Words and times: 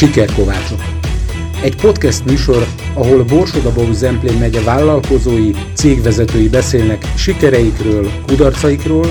Sikerkovácsok. 0.00 0.80
Egy 1.62 1.76
podcast 1.76 2.24
műsor, 2.24 2.66
ahol 2.94 3.24
Borsodabó 3.24 3.92
Zemplén 3.92 4.38
megye 4.38 4.60
vállalkozói, 4.62 5.50
cégvezetői 5.74 6.48
beszélnek 6.48 7.04
sikereikről, 7.16 8.10
kudarcaikról, 8.26 9.06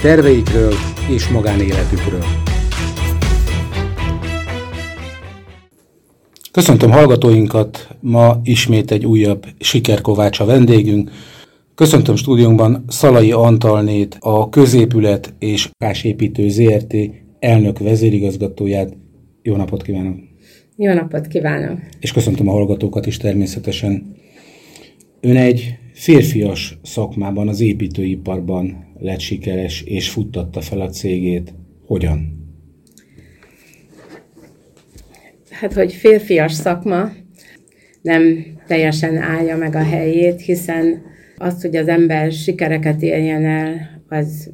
terveikről 0.00 0.72
és 1.08 1.28
magánéletükről. 1.28 2.24
Köszöntöm 6.52 6.90
hallgatóinkat, 6.90 7.88
ma 8.00 8.40
ismét 8.42 8.90
egy 8.90 9.04
újabb 9.04 9.44
Sikerkovács 9.58 10.40
a 10.40 10.44
vendégünk. 10.44 11.10
Köszöntöm 11.74 12.16
stúdiónkban 12.16 12.84
Szalai 12.88 13.32
Antalnét, 13.32 14.16
a 14.20 14.48
Középület 14.48 15.34
és 15.38 15.70
Kásépítő 15.76 16.48
ZRT 16.48 16.94
elnök 17.38 17.78
vezérigazgatóját. 17.78 18.96
Jó 19.48 19.56
napot 19.56 19.82
kívánok! 19.82 20.18
Jó 20.76 20.92
napot 20.92 21.26
kívánok! 21.26 21.78
És 22.00 22.12
köszöntöm 22.12 22.48
a 22.48 22.52
hallgatókat 22.52 23.06
is 23.06 23.16
természetesen. 23.16 24.16
Ön 25.20 25.36
egy 25.36 25.78
férfias 25.92 26.78
szakmában, 26.82 27.48
az 27.48 27.60
építőiparban 27.60 28.94
lett 28.98 29.18
sikeres, 29.18 29.82
és 29.82 30.10
futtatta 30.10 30.60
fel 30.60 30.80
a 30.80 30.88
cégét. 30.88 31.54
Hogyan? 31.86 32.46
Hát, 35.50 35.72
hogy 35.72 35.92
férfias 35.92 36.52
szakma 36.52 37.10
nem 38.02 38.44
teljesen 38.66 39.16
állja 39.16 39.56
meg 39.56 39.74
a 39.74 39.82
helyét, 39.82 40.40
hiszen 40.40 41.02
az, 41.36 41.62
hogy 41.62 41.76
az 41.76 41.88
ember 41.88 42.32
sikereket 42.32 43.02
érjen 43.02 43.44
el, 43.44 44.02
az 44.08 44.50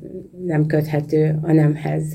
nem 0.47 0.67
köthető 0.67 1.39
a 1.43 1.53
nemhez. 1.53 2.15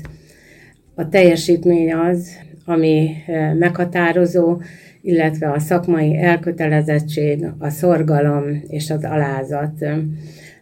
A 0.94 1.08
teljesítmény 1.08 1.92
az, 1.92 2.48
ami 2.70 3.10
meghatározó, 3.58 4.60
illetve 5.02 5.50
a 5.50 5.58
szakmai 5.58 6.16
elkötelezettség, 6.16 7.46
a 7.58 7.68
szorgalom 7.68 8.62
és 8.68 8.90
az 8.90 9.04
alázat. 9.04 9.84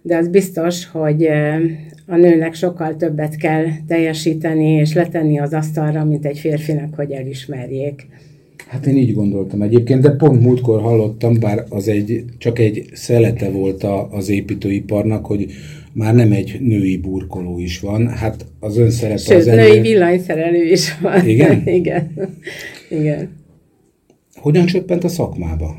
De 0.02 0.16
az 0.16 0.28
biztos, 0.28 0.86
hogy 0.86 1.26
a 2.06 2.16
nőnek 2.16 2.54
sokkal 2.54 2.96
többet 2.96 3.36
kell 3.36 3.64
teljesíteni 3.86 4.70
és 4.70 4.94
letenni 4.94 5.38
az 5.38 5.52
asztalra, 5.52 6.04
mint 6.04 6.26
egy 6.26 6.38
férfinak, 6.38 6.94
hogy 6.94 7.10
elismerjék. 7.10 8.06
Hát 8.68 8.86
én 8.86 8.96
így 8.96 9.14
gondoltam 9.14 9.62
egyébként, 9.62 10.02
de 10.02 10.10
pont 10.10 10.42
múltkor 10.42 10.80
hallottam, 10.80 11.38
bár 11.40 11.64
az 11.68 11.88
egy, 11.88 12.24
csak 12.38 12.58
egy 12.58 12.84
szelete 12.92 13.50
volt 13.50 13.82
a, 13.82 14.08
az 14.10 14.28
építőiparnak, 14.28 15.26
hogy 15.26 15.46
már 15.98 16.14
nem 16.14 16.32
egy 16.32 16.60
női 16.60 16.96
burkoló 16.96 17.58
is 17.58 17.80
van. 17.80 18.08
Hát 18.08 18.46
az 18.60 18.76
ön 18.76 18.90
szerepe 18.90 19.18
Sőt, 19.18 19.38
az 19.38 19.46
női 19.46 19.70
ennél... 19.70 19.82
villanyszerelő 19.82 20.64
is 20.64 20.98
van. 20.98 21.26
Igen? 21.26 21.62
Igen. 21.80 22.10
Igen. 22.88 23.28
Hogyan 24.34 24.66
csöppent 24.66 25.04
a 25.04 25.08
szakmába? 25.08 25.76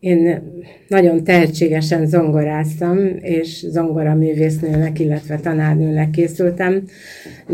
Én 0.00 0.42
nagyon 0.88 1.24
tehetségesen 1.24 2.06
zongoráztam, 2.06 2.98
és 3.20 3.66
zongoraművésznőnek, 3.68 4.98
illetve 4.98 5.38
tanárnőnek 5.38 6.10
készültem, 6.10 6.84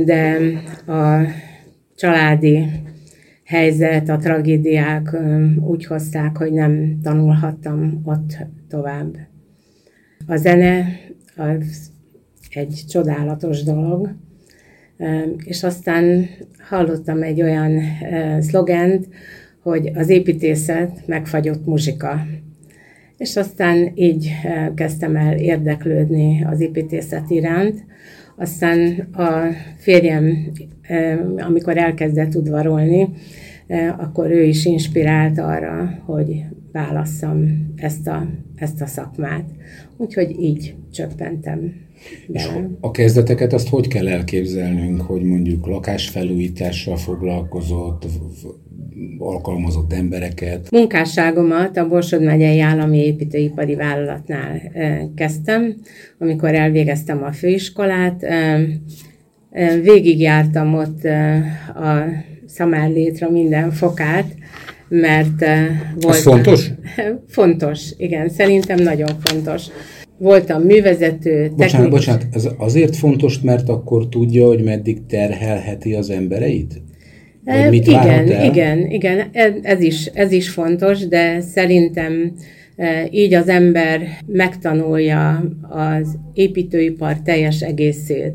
de 0.05 0.37
a 0.87 1.27
családi 1.97 2.65
helyzet, 3.45 4.09
a 4.09 4.17
tragédiák 4.17 5.17
úgy 5.67 5.87
hozták, 5.87 6.37
hogy 6.37 6.53
nem 6.53 6.99
tanulhattam 7.03 8.01
ott 8.05 8.37
tovább. 8.69 9.17
A 10.27 10.37
zene 10.37 10.87
az 11.37 11.91
egy 12.51 12.85
csodálatos 12.89 13.63
dolog, 13.63 14.15
és 15.45 15.63
aztán 15.63 16.27
hallottam 16.69 17.23
egy 17.23 17.43
olyan 17.43 17.81
szlogent, 18.41 19.09
hogy 19.63 19.91
az 19.95 20.09
építészet 20.09 21.07
megfagyott 21.07 21.67
muzsika. 21.67 22.27
És 23.17 23.37
aztán 23.37 23.93
így 23.95 24.31
kezdtem 24.75 25.17
el 25.17 25.37
érdeklődni 25.37 26.45
az 26.45 26.61
építészet 26.61 27.31
iránt. 27.31 27.85
Aztán 28.37 29.09
a 29.13 29.49
férjem, 29.77 30.53
amikor 31.37 31.77
elkezdett 31.77 32.35
udvarolni, 32.35 33.09
akkor 33.97 34.31
ő 34.31 34.43
is 34.43 34.65
inspirált 34.65 35.39
arra, 35.39 36.03
hogy 36.05 36.45
válasszam 36.73 37.67
ezt 37.77 38.07
a, 38.07 38.27
ezt 38.57 38.81
a 38.81 38.87
szakmát. 38.87 39.45
Úgyhogy 39.97 40.37
így 40.41 40.75
csöppentem. 40.93 41.73
És 42.33 42.49
a 42.81 42.91
kezdeteket 42.91 43.53
azt 43.53 43.69
hogy 43.69 43.89
kell 43.89 44.09
elképzelnünk, 44.09 45.01
hogy 45.01 45.23
mondjuk 45.23 45.67
lakásfelújítással 45.67 46.97
foglalkozott, 46.97 48.07
alkalmazott 49.19 49.93
embereket? 49.93 50.71
Munkásságomat 50.71 51.77
a 51.77 51.89
Borsod 51.89 52.23
megyei 52.23 52.61
állami 52.61 52.99
építőipari 52.99 53.75
vállalatnál 53.75 54.61
kezdtem, 55.15 55.75
amikor 56.19 56.55
elvégeztem 56.55 57.23
a 57.23 57.33
főiskolát. 57.33 58.27
Végigjártam 59.83 60.75
ott 60.75 61.05
a 61.75 62.05
szamárlétra 62.47 63.31
minden 63.31 63.71
fokát, 63.71 64.35
mert 65.01 65.45
volt... 66.01 66.15
Ez 66.15 66.23
fontos? 66.23 66.71
Fontos, 67.27 67.93
igen, 67.97 68.29
szerintem 68.29 68.83
nagyon 68.83 69.11
fontos. 69.21 69.63
Voltam 70.19 70.63
művezető, 70.63 71.51
Bocsánat, 71.57 71.91
bocsánat, 71.91 72.27
ez 72.33 72.49
azért 72.57 72.97
fontos, 72.97 73.41
mert 73.41 73.69
akkor 73.69 74.09
tudja, 74.09 74.47
hogy 74.47 74.63
meddig 74.63 75.07
terhelheti 75.07 75.95
az 75.95 76.11
embereit? 76.11 76.83
Vagy 77.45 77.71
mit 77.71 77.87
igen, 77.87 78.45
igen, 78.45 78.91
igen, 78.91 79.31
ez 79.63 79.81
is, 79.81 80.07
ez 80.07 80.33
is 80.33 80.49
fontos, 80.49 81.09
de 81.09 81.41
szerintem 81.41 82.33
így 83.11 83.35
az 83.35 83.49
ember 83.49 84.01
megtanulja 84.27 85.51
az 85.69 86.19
építőipar 86.35 87.21
teljes 87.21 87.61
egészét. 87.61 88.35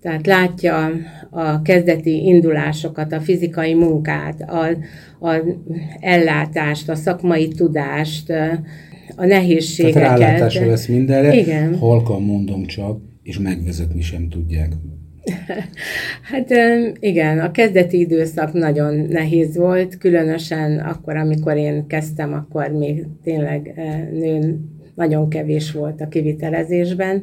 Tehát 0.00 0.26
látja 0.26 0.90
a 1.30 1.62
kezdeti 1.62 2.24
indulásokat, 2.24 3.12
a 3.12 3.20
fizikai 3.20 3.74
munkát, 3.74 4.40
a, 4.40 4.66
a 5.28 5.42
ellátást, 6.00 6.88
a 6.88 6.94
szakmai 6.94 7.48
tudást, 7.48 8.30
a 9.16 9.24
nehézségeket. 9.26 10.02
Tehát 10.02 10.18
rálátása 10.18 10.66
lesz 10.66 10.86
mindenre, 10.86 11.34
Igen. 11.34 11.78
halkan 11.78 12.22
mondom 12.22 12.64
csak, 12.64 13.00
és 13.22 13.38
megvezetni 13.38 14.00
sem 14.00 14.28
tudják. 14.28 14.72
Hát 16.22 16.50
igen, 17.00 17.38
a 17.38 17.50
kezdeti 17.50 17.98
időszak 17.98 18.52
nagyon 18.52 18.94
nehéz 18.94 19.56
volt, 19.56 19.98
különösen 19.98 20.78
akkor, 20.78 21.16
amikor 21.16 21.56
én 21.56 21.86
kezdtem, 21.86 22.32
akkor 22.32 22.68
még 22.68 23.06
tényleg 23.22 23.72
nőn 24.12 24.78
nagyon 24.94 25.28
kevés 25.28 25.72
volt 25.72 26.00
a 26.00 26.08
kivitelezésben, 26.08 27.22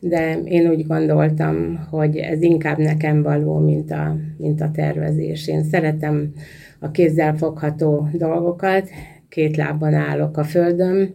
de 0.00 0.40
én 0.44 0.68
úgy 0.70 0.86
gondoltam, 0.86 1.86
hogy 1.90 2.16
ez 2.16 2.42
inkább 2.42 2.78
nekem 2.78 3.22
való, 3.22 3.58
mint 3.58 3.90
a, 3.90 4.16
mint 4.36 4.60
a 4.60 4.70
tervezés. 4.70 5.48
Én 5.48 5.64
szeretem 5.64 6.32
a 6.78 6.90
kézzel 6.90 7.36
fogható 7.36 8.08
dolgokat, 8.12 8.88
két 9.28 9.56
lábban 9.56 9.94
állok 9.94 10.36
a 10.36 10.44
földön, 10.44 11.14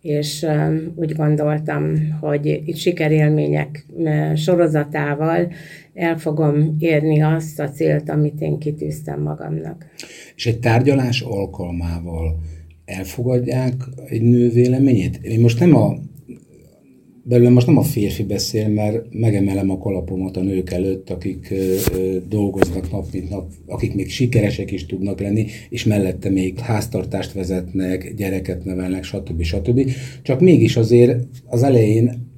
és 0.00 0.46
úgy 0.94 1.14
gondoltam, 1.14 1.92
hogy 2.20 2.46
itt 2.64 2.76
sikerélmények 2.76 3.86
sorozatával 4.34 5.52
el 5.94 6.18
fogom 6.18 6.76
érni 6.78 7.22
azt 7.22 7.60
a 7.60 7.68
célt, 7.68 8.10
amit 8.10 8.40
én 8.40 8.58
kitűztem 8.58 9.22
magamnak. 9.22 9.86
És 10.36 10.46
egy 10.46 10.58
tárgyalás 10.58 11.20
alkalmával 11.20 12.40
elfogadják 12.90 13.74
egy 14.06 14.22
nő 14.22 14.50
véleményét? 14.50 15.20
Én 15.22 15.40
most 15.40 15.60
nem 15.60 15.76
a 15.76 15.98
belőle 17.30 17.50
most 17.50 17.66
nem 17.66 17.76
a 17.76 17.82
férfi 17.82 18.22
beszél, 18.22 18.68
mert 18.68 19.04
megemelem 19.10 19.70
a 19.70 19.78
kalapomat 19.78 20.36
a 20.36 20.42
nők 20.42 20.70
előtt, 20.70 21.10
akik 21.10 21.50
ö, 21.50 21.74
ö, 21.94 22.16
dolgoznak 22.28 22.90
nap 22.90 23.06
mint 23.12 23.30
nap, 23.30 23.50
akik 23.66 23.94
még 23.94 24.10
sikeresek 24.10 24.70
is 24.70 24.86
tudnak 24.86 25.20
lenni, 25.20 25.46
és 25.68 25.84
mellette 25.84 26.30
még 26.30 26.58
háztartást 26.58 27.32
vezetnek, 27.32 28.14
gyereket 28.16 28.64
nevelnek, 28.64 29.04
stb. 29.04 29.42
stb. 29.42 29.90
Csak 30.22 30.40
mégis 30.40 30.76
azért 30.76 31.26
az 31.46 31.62
elején 31.62 32.28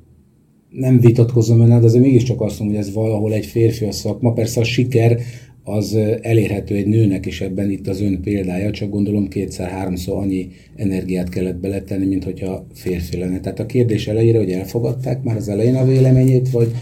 nem 0.70 1.00
vitatkozom 1.00 1.60
önnel, 1.60 1.80
de 1.80 1.86
azért 1.86 2.04
mégiscsak 2.04 2.40
azt 2.40 2.58
mondom, 2.58 2.76
hogy 2.76 2.86
ez 2.86 2.94
valahol 2.94 3.32
egy 3.32 3.46
férfi 3.46 3.84
a 3.84 3.92
szakma. 3.92 4.32
Persze 4.32 4.60
a 4.60 4.64
siker 4.64 5.20
az 5.64 5.98
elérhető 6.20 6.74
egy 6.74 6.86
nőnek 6.86 7.26
is 7.26 7.40
ebben 7.40 7.70
itt 7.70 7.88
az 7.88 8.00
ön 8.00 8.20
példája, 8.20 8.70
csak 8.70 8.90
gondolom 8.90 9.28
kétszer-háromszor 9.28 10.22
annyi 10.22 10.48
energiát 10.76 11.28
kellett 11.28 11.56
beletenni, 11.56 12.06
mint 12.06 12.24
hogyha 12.24 12.66
férfi 12.74 13.18
lenne. 13.18 13.40
Tehát 13.40 13.60
a 13.60 13.66
kérdés 13.66 14.08
elejére, 14.08 14.38
hogy 14.38 14.50
elfogadták 14.50 15.22
már 15.22 15.36
az 15.36 15.48
elején 15.48 15.74
a 15.74 15.84
véleményét, 15.84 16.50
vagy? 16.50 16.72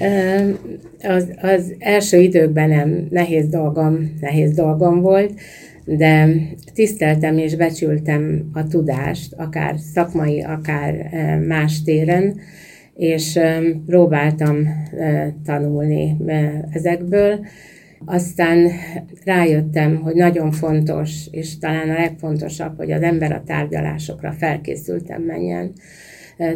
Az, 1.03 1.29
az 1.41 1.75
első 1.79 2.21
időkben 2.21 2.69
nem 2.69 3.07
nehéz 3.11 3.49
dolgom, 3.49 4.17
nehéz 4.21 4.55
dolgom 4.55 5.01
volt, 5.01 5.33
de 5.85 6.29
tiszteltem 6.75 7.39
és 7.39 7.55
becsültem 7.57 8.51
a 8.53 8.67
tudást, 8.67 9.33
akár 9.37 9.75
szakmai, 9.95 10.41
akár 10.41 11.11
más 11.47 11.83
téren, 11.83 12.37
és 12.97 13.39
próbáltam 13.87 14.69
tanulni 15.45 16.17
ezekből, 16.73 17.41
Aztán 18.05 18.71
rájöttem, 19.25 19.97
hogy 19.97 20.15
nagyon 20.15 20.51
fontos, 20.51 21.27
és 21.31 21.59
talán 21.59 21.91
a 21.91 21.99
legfontosabb, 21.99 22.77
hogy 22.77 22.93
az 22.93 23.03
ember 23.03 23.33
a 23.33 23.43
tárgyalásokra 23.47 24.33
felkészültem 24.33 25.23
menjen. 25.23 25.73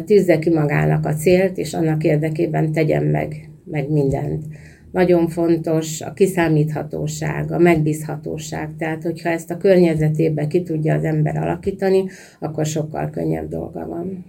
Tűzze 0.05 0.39
ki 0.39 0.49
magának 0.49 1.05
a 1.05 1.13
célt, 1.13 1.57
és 1.57 1.73
annak 1.73 2.03
érdekében 2.03 2.71
tegyen 2.71 3.03
meg, 3.03 3.49
meg 3.63 3.91
mindent. 3.91 4.43
Nagyon 4.91 5.27
fontos 5.27 6.01
a 6.01 6.13
kiszámíthatóság, 6.13 7.51
a 7.51 7.59
megbízhatóság. 7.59 8.69
Tehát, 8.77 9.03
hogyha 9.03 9.29
ezt 9.29 9.51
a 9.51 9.57
környezetébe 9.57 10.47
ki 10.47 10.63
tudja 10.63 10.95
az 10.95 11.03
ember 11.03 11.37
alakítani, 11.37 12.03
akkor 12.39 12.65
sokkal 12.65 13.09
könnyebb 13.09 13.49
dolga 13.49 13.87
van. 13.87 14.25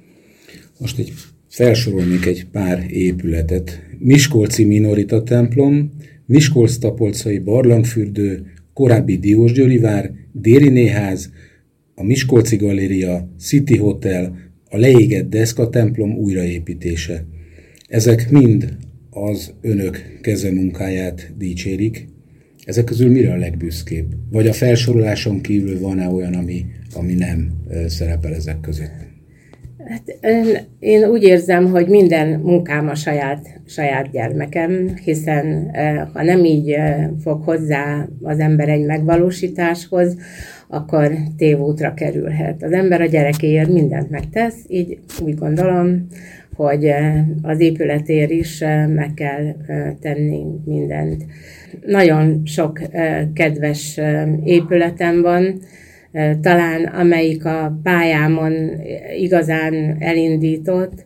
Most 0.79 0.99
egy 0.99 1.12
felsorolnék 1.49 2.27
egy 2.27 2.47
pár 2.53 2.85
épületet. 2.89 3.83
Miskolci 3.99 4.65
Minorita 4.65 5.23
templom, 5.23 5.93
Miskolc-Tapolcai 6.26 7.38
barlangfürdő, 7.38 8.46
korábbi 8.73 9.19
Diósgyőri 9.19 9.78
vár, 9.78 10.12
Dérinéház, 10.32 11.31
a 11.94 12.05
Miskolci 12.05 12.56
Galéria, 12.56 13.28
City 13.38 13.76
Hotel, 13.76 14.37
a 14.70 14.76
leégett 14.76 15.31
Deszka 15.31 15.69
templom 15.69 16.12
újraépítése. 16.17 17.25
Ezek 17.88 18.31
mind 18.31 18.76
az 19.11 19.52
önök 19.61 20.19
kezemunkáját 20.20 21.32
dicsérik. 21.38 22.08
Ezek 22.64 22.84
közül 22.84 23.11
mire 23.11 23.32
a 23.32 23.37
legbüszkébb? 23.37 24.14
Vagy 24.31 24.46
a 24.46 24.52
felsoroláson 24.52 25.40
kívül 25.40 25.81
van-e 25.81 26.08
olyan, 26.08 26.34
ami, 26.34 26.67
ami 26.94 27.14
nem 27.14 27.52
szerepel 27.87 28.34
ezek 28.34 28.61
között? 28.61 29.06
Hát 29.88 30.19
én 30.79 31.05
úgy 31.05 31.23
érzem, 31.23 31.71
hogy 31.71 31.88
minden 31.88 32.41
munkám 32.41 32.88
a 32.88 32.94
saját, 32.94 33.61
saját 33.67 34.11
gyermekem, 34.11 34.97
hiszen 35.05 35.71
ha 36.12 36.23
nem 36.23 36.44
így 36.44 36.77
fog 37.23 37.43
hozzá 37.43 38.09
az 38.23 38.38
ember 38.38 38.69
egy 38.69 38.85
megvalósításhoz, 38.85 40.17
akkor 40.69 41.12
tévútra 41.37 41.94
kerülhet. 41.94 42.62
Az 42.62 42.73
ember 42.73 43.00
a 43.00 43.06
gyerekéért 43.06 43.73
mindent 43.73 44.11
megtesz, 44.11 44.56
így 44.69 44.99
úgy 45.23 45.35
gondolom, 45.35 46.06
hogy 46.56 46.93
az 47.43 47.61
épületér 47.61 48.31
is 48.31 48.59
meg 48.94 49.11
kell 49.15 49.55
tenni 50.00 50.44
mindent. 50.65 51.25
Nagyon 51.87 52.43
sok 52.44 52.81
kedves 53.35 54.00
épületem 54.44 55.23
van, 55.23 55.61
talán 56.41 56.85
amelyik 56.85 57.44
a 57.44 57.81
pályámon 57.82 58.53
igazán 59.19 59.97
elindított, 59.99 61.05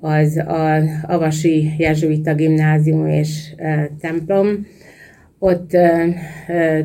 az 0.00 0.36
a 0.36 0.82
Avasi 1.02 1.70
Jezsuita 1.78 2.34
Gimnázium 2.34 3.06
és 3.06 3.54
templom. 4.00 4.66
Ott 5.38 5.70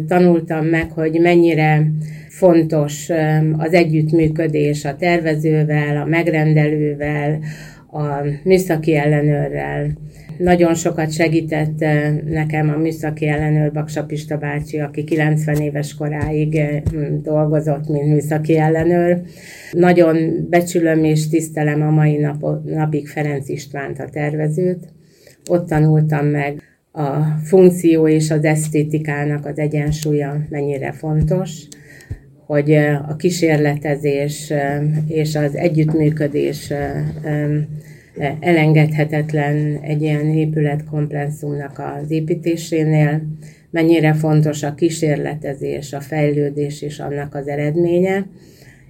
tanultam 0.07 0.65
meg, 0.65 0.91
hogy 0.91 1.19
mennyire 1.21 1.91
fontos 2.27 3.09
az 3.57 3.73
együttműködés 3.73 4.85
a 4.85 4.95
tervezővel, 4.95 5.97
a 5.97 6.05
megrendelővel, 6.05 7.39
a 7.91 8.05
műszaki 8.43 8.95
ellenőrrel, 8.95 9.97
nagyon 10.37 10.75
sokat 10.75 11.11
segített 11.11 11.81
eh, 11.81 12.15
nekem 12.25 12.69
a 12.69 12.77
műszaki 12.77 13.27
ellenőr 13.27 13.71
Baksa 13.71 14.05
Pista 14.05 14.37
bácsi, 14.37 14.79
aki 14.79 15.03
90 15.03 15.55
éves 15.55 15.95
koráig 15.95 16.55
eh, 16.55 16.81
dolgozott, 17.21 17.87
mint 17.87 18.07
műszaki 18.07 18.57
ellenőr. 18.57 19.21
Nagyon 19.71 20.47
becsülöm 20.49 21.03
és 21.03 21.29
tisztelem 21.29 21.81
a 21.81 21.89
mai 21.89 22.17
nap, 22.17 22.65
napig 22.65 23.07
Ferenc 23.07 23.49
Istvánt, 23.49 23.99
a 23.99 24.09
tervezőt. 24.09 24.87
Ott 25.49 25.67
tanultam 25.67 26.25
meg 26.25 26.61
a 26.91 27.21
funkció 27.43 28.07
és 28.07 28.31
az 28.31 28.43
esztétikának 28.43 29.45
az 29.45 29.57
egyensúlya 29.57 30.45
mennyire 30.49 30.91
fontos, 30.91 31.51
hogy 32.45 32.71
eh, 32.71 33.09
a 33.09 33.15
kísérletezés 33.15 34.53
és 35.07 35.35
az 35.35 35.55
együttműködés 35.55 36.73
elengedhetetlen 38.39 39.79
egy 39.81 40.01
ilyen 40.01 40.25
épületkomplexumnak 40.25 41.79
az 42.01 42.11
építésénél, 42.11 43.21
mennyire 43.69 44.13
fontos 44.13 44.63
a 44.63 44.73
kísérletezés, 44.73 45.93
a 45.93 45.99
fejlődés 45.99 46.81
és 46.81 46.99
annak 46.99 47.35
az 47.35 47.47
eredménye, 47.47 48.27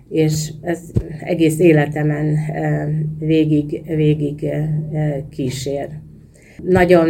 és 0.09 0.51
ez 0.61 0.79
egész 1.19 1.59
életemen 1.59 2.37
végig, 3.19 3.81
végig 3.95 4.45
kísér. 5.29 5.87
Nagyon 6.63 7.09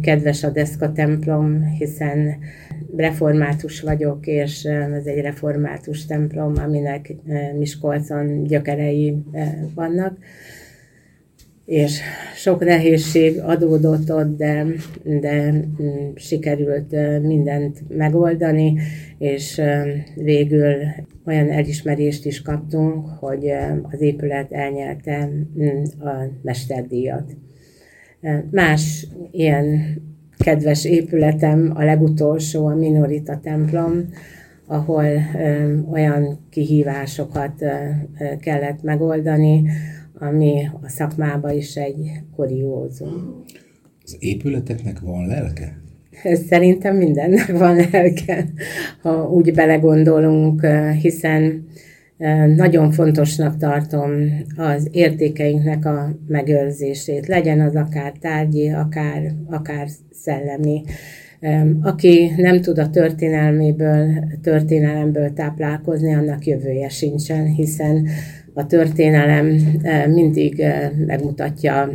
kedves 0.00 0.44
a 0.44 0.50
Deszka 0.50 0.92
templom, 0.92 1.74
hiszen 1.78 2.36
református 2.96 3.80
vagyok, 3.80 4.26
és 4.26 4.64
ez 4.64 5.06
egy 5.06 5.20
református 5.20 6.06
templom, 6.06 6.52
aminek 6.64 7.14
Miskolcon 7.58 8.44
gyökerei 8.44 9.16
vannak 9.74 10.18
és 11.66 12.00
sok 12.34 12.64
nehézség 12.64 13.38
adódott 13.38 14.12
ott, 14.12 14.36
de, 14.36 14.66
de 15.04 15.52
mm, 15.52 16.14
sikerült 16.14 16.90
mindent 17.22 17.82
megoldani, 17.88 18.78
és 19.18 19.62
végül 20.14 20.74
olyan 21.24 21.50
elismerést 21.50 22.26
is 22.26 22.42
kaptunk, 22.42 23.06
hogy 23.06 23.50
az 23.82 24.00
épület 24.00 24.52
elnyelte 24.52 25.28
mm, 25.58 25.82
a 25.98 26.30
mesterdíjat. 26.42 27.36
Más 28.50 29.06
ilyen 29.30 29.80
kedves 30.38 30.84
épületem, 30.84 31.72
a 31.74 31.84
legutolsó, 31.84 32.66
a 32.66 32.74
Minorita 32.74 33.40
templom, 33.42 34.08
ahol 34.66 35.06
olyan 35.90 36.38
kihívásokat 36.50 37.64
kellett 38.40 38.82
megoldani, 38.82 39.62
ami 40.18 40.68
a 40.82 40.88
szakmában 40.88 41.56
is 41.56 41.74
egy 41.74 42.10
kuriózum. 42.36 43.44
Az 44.04 44.16
épületeknek 44.18 45.00
van 45.00 45.26
lelke? 45.26 45.80
Szerintem 46.48 46.96
mindennek 46.96 47.58
van 47.58 47.76
lelke, 47.92 48.48
ha 49.02 49.30
úgy 49.30 49.52
belegondolunk, 49.52 50.66
hiszen 51.00 51.66
nagyon 52.56 52.90
fontosnak 52.90 53.56
tartom 53.56 54.10
az 54.56 54.88
értékeinknek 54.92 55.84
a 55.84 56.18
megőrzését, 56.26 57.26
legyen 57.26 57.60
az 57.60 57.74
akár 57.74 58.12
tárgyi, 58.20 58.68
akár, 58.68 59.32
akár 59.46 59.88
szellemi. 60.10 60.82
Aki 61.82 62.30
nem 62.36 62.60
tud 62.60 62.78
a 62.78 62.90
történelméből, 62.90 64.08
történelemből 64.42 65.32
táplálkozni, 65.32 66.14
annak 66.14 66.46
jövője 66.46 66.88
sincsen, 66.88 67.44
hiszen 67.44 68.06
a 68.56 68.66
történelem 68.66 69.46
mindig 70.08 70.64
megmutatja 71.06 71.90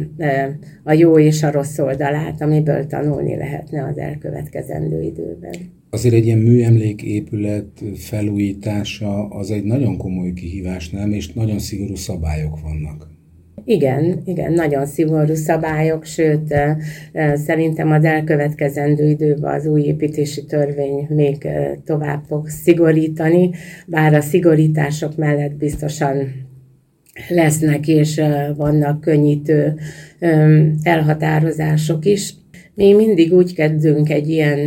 a 0.83 0.93
jó 0.93 1.19
és 1.19 1.43
a 1.43 1.51
rossz 1.51 1.77
oldalát, 1.77 2.41
amiből 2.41 2.85
tanulni 2.85 3.35
lehetne 3.35 3.85
az 3.85 3.97
elkövetkezendő 3.97 5.01
időben. 5.01 5.53
Azért 5.89 6.15
egy 6.15 6.25
ilyen 6.25 6.37
műemléképület 6.37 7.83
felújítása 7.95 9.27
az 9.27 9.51
egy 9.51 9.63
nagyon 9.63 9.97
komoly 9.97 10.33
kihívás, 10.33 10.89
nem? 10.89 11.11
És 11.11 11.33
nagyon 11.33 11.59
szigorú 11.59 11.95
szabályok 11.95 12.61
vannak. 12.61 13.09
Igen, 13.65 14.21
igen, 14.25 14.53
nagyon 14.53 14.85
szigorú 14.85 15.33
szabályok, 15.33 16.05
sőt, 16.05 16.55
szerintem 17.33 17.91
az 17.91 18.03
elkövetkezendő 18.03 19.09
időben 19.09 19.53
az 19.53 19.65
új 19.65 19.81
építési 19.81 20.45
törvény 20.45 21.07
még 21.09 21.47
tovább 21.85 22.23
fog 22.27 22.47
szigorítani, 22.47 23.49
bár 23.87 24.13
a 24.13 24.21
szigorítások 24.21 25.15
mellett 25.15 25.55
biztosan 25.55 26.15
lesznek, 27.29 27.87
és 27.87 28.21
vannak 28.55 29.01
könnyítő 29.01 29.73
elhatározások 30.81 32.05
is. 32.05 32.33
Mi 32.73 32.93
mindig 32.93 33.33
úgy 33.33 33.53
kezdünk 33.53 34.09
egy 34.09 34.29
ilyen 34.29 34.59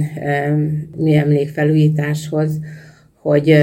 mi 0.97 1.15
emlékfelújításhoz, 1.15 2.61
hogy 3.21 3.57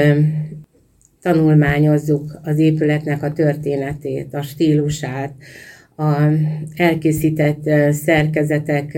tanulmányozzuk 1.21 2.39
az 2.43 2.57
épületnek 2.57 3.23
a 3.23 3.33
történetét, 3.33 4.33
a 4.33 4.41
stílusát, 4.41 5.33
a 5.97 6.21
elkészített 6.75 7.69
szerkezetek 7.91 8.97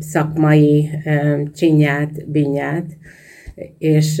szakmai 0.00 0.90
csinyát, 1.54 2.30
binyát, 2.30 2.86
és 3.78 4.20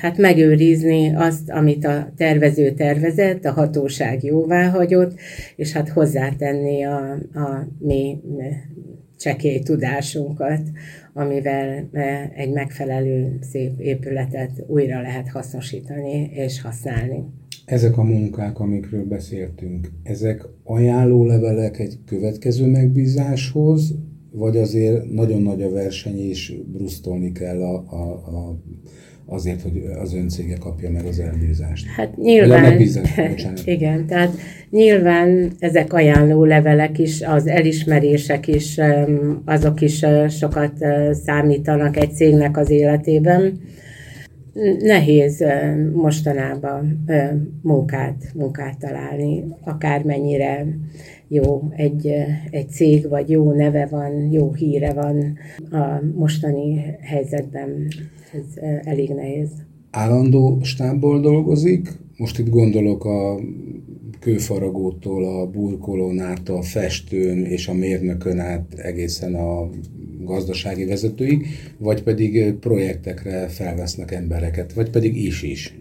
hát 0.00 0.18
megőrizni 0.18 1.14
azt, 1.14 1.50
amit 1.50 1.84
a 1.84 2.12
tervező 2.16 2.70
tervezett, 2.70 3.44
a 3.44 3.52
hatóság 3.52 4.24
jóvá 4.24 4.68
hagyott, 4.68 5.14
és 5.56 5.72
hát 5.72 5.88
hozzátenni 5.88 6.84
a, 6.84 7.12
a 7.34 7.66
mi 7.78 8.20
csekély 9.18 9.58
tudásunkat, 9.58 10.62
amivel 11.12 11.88
egy 12.34 12.52
megfelelő 12.52 13.38
szép 13.40 13.80
épületet 13.80 14.64
újra 14.66 15.00
lehet 15.00 15.28
hasznosítani 15.28 16.30
és 16.34 16.62
használni. 16.62 17.24
Ezek 17.64 17.98
a 17.98 18.02
munkák, 18.02 18.58
amikről 18.58 19.04
beszéltünk, 19.04 19.88
ezek 20.02 20.46
ajánlólevelek 20.64 21.78
egy 21.78 21.98
következő 22.06 22.66
megbízáshoz, 22.66 23.94
vagy 24.32 24.56
azért 24.56 25.10
nagyon 25.10 25.42
nagy 25.42 25.62
a 25.62 25.70
verseny, 25.70 26.18
és 26.18 26.54
brusztolni 26.72 27.32
kell 27.32 27.62
a, 27.62 27.74
a, 27.74 28.12
a 28.12 28.60
azért, 29.30 29.62
hogy 29.62 29.82
az 30.02 30.14
öncége 30.14 30.56
kapja 30.56 30.90
meg 30.90 31.04
az 31.04 31.18
elbízást. 31.18 31.86
Hát 31.86 32.16
nyilván, 32.16 32.80
igen, 33.64 34.06
tehát 34.06 34.36
nyilván 34.70 35.52
ezek 35.58 35.92
ajánló 35.92 36.44
levelek 36.44 36.98
is, 36.98 37.22
az 37.22 37.46
elismerések 37.46 38.46
is, 38.46 38.80
azok 39.44 39.80
is 39.80 40.04
sokat 40.28 40.72
számítanak 41.24 41.96
egy 41.96 42.12
cégnek 42.12 42.56
az 42.56 42.70
életében. 42.70 43.60
Nehéz 44.78 45.44
mostanában 45.92 47.04
munkát, 47.62 48.32
munkát 48.34 48.78
találni, 48.78 49.44
akármennyire 49.64 50.66
jó 51.32 51.68
egy, 51.76 52.12
egy 52.50 52.70
cég, 52.70 53.08
vagy 53.08 53.30
jó 53.30 53.52
neve 53.52 53.86
van, 53.86 54.30
jó 54.30 54.52
híre 54.52 54.92
van 54.92 55.38
a 55.70 56.02
mostani 56.14 56.80
helyzetben 57.00 57.88
ez 58.32 58.62
elég 58.84 59.10
nehéz. 59.10 59.50
Állandó 59.90 60.58
stábból 60.62 61.20
dolgozik, 61.20 61.88
most 62.16 62.38
itt 62.38 62.48
gondolok 62.48 63.04
a 63.04 63.40
kőfaragótól, 64.20 65.24
a 65.24 65.46
burkolón 65.46 66.18
át, 66.18 66.48
a 66.48 66.62
festőn 66.62 67.44
és 67.44 67.68
a 67.68 67.74
mérnökön 67.74 68.38
át 68.38 68.74
egészen 68.76 69.34
a 69.34 69.68
gazdasági 70.24 70.84
vezetőig, 70.84 71.46
vagy 71.78 72.02
pedig 72.02 72.54
projektekre 72.54 73.48
felvesznek 73.48 74.12
embereket, 74.12 74.72
vagy 74.72 74.90
pedig 74.90 75.16
is 75.16 75.42
is. 75.42 75.79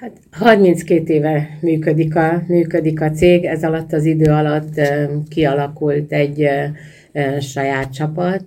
Hát 0.00 0.12
32 0.30 1.14
éve 1.14 1.58
működik 1.60 2.16
a, 2.16 2.42
működik 2.46 3.00
a 3.00 3.10
cég, 3.10 3.44
ez 3.44 3.64
alatt 3.64 3.92
az 3.92 4.04
idő 4.04 4.30
alatt 4.30 4.80
kialakult 5.28 6.12
egy 6.12 6.48
saját 7.40 7.92
csapat, 7.92 8.44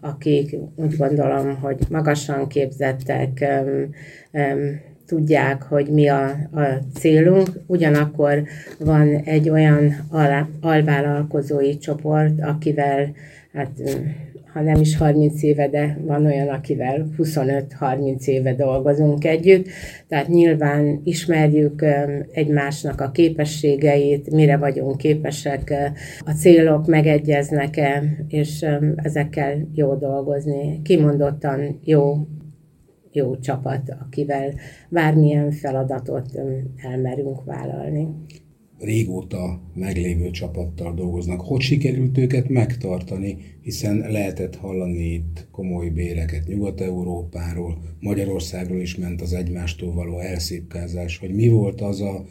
akik 0.00 0.56
úgy 0.76 0.96
gondolom, 0.96 1.56
hogy 1.60 1.78
magasan 1.90 2.48
képzettek, 2.48 3.44
tudják, 5.06 5.62
hogy 5.62 5.88
mi 5.88 6.08
a, 6.08 6.24
a 6.52 6.62
célunk, 6.94 7.48
ugyanakkor 7.66 8.42
van 8.78 9.16
egy 9.24 9.50
olyan 9.50 10.06
al, 10.10 10.48
alvállalkozói 10.60 11.78
csoport, 11.78 12.40
akivel 12.40 13.12
hát 13.52 13.70
ha 14.54 14.60
nem 14.60 14.80
is 14.80 14.96
30 14.96 15.42
éve, 15.42 15.68
de 15.68 15.98
van 16.06 16.26
olyan, 16.26 16.48
akivel 16.48 17.06
25-30 17.18 18.24
éve 18.24 18.54
dolgozunk 18.54 19.24
együtt, 19.24 19.68
tehát 20.08 20.28
nyilván 20.28 21.00
ismerjük 21.04 21.84
egymásnak 22.32 23.00
a 23.00 23.10
képességeit, 23.10 24.30
mire 24.30 24.56
vagyunk 24.56 24.96
képesek, 24.96 25.74
a 26.24 26.30
célok 26.30 26.86
megegyeznek-e, 26.86 28.02
és 28.28 28.66
ezekkel 28.96 29.68
jó 29.74 29.94
dolgozni. 29.94 30.80
Kimondottan 30.82 31.80
jó 31.84 32.16
jó 33.12 33.36
csapat, 33.36 33.96
akivel 34.00 34.52
bármilyen 34.88 35.50
feladatot 35.50 36.26
elmerünk 36.82 37.44
vállalni 37.44 38.08
régóta 38.84 39.60
meglévő 39.74 40.30
csapattal 40.30 40.94
dolgoznak. 40.94 41.40
Hogy 41.40 41.60
sikerült 41.60 42.18
őket 42.18 42.48
megtartani, 42.48 43.36
hiszen 43.62 43.96
lehetett 44.10 44.56
hallani 44.56 45.12
itt 45.12 45.46
komoly 45.50 45.88
béreket 45.88 46.46
Nyugat-Európáról, 46.46 47.78
Magyarországról 48.00 48.80
is 48.80 48.96
ment 48.96 49.20
az 49.20 49.32
egymástól 49.32 49.92
való 49.92 50.18
elszépkázás, 50.18 51.18
hogy 51.18 51.34
mi 51.34 51.48
volt 51.48 51.80
az 51.80 52.00
a 52.00 52.24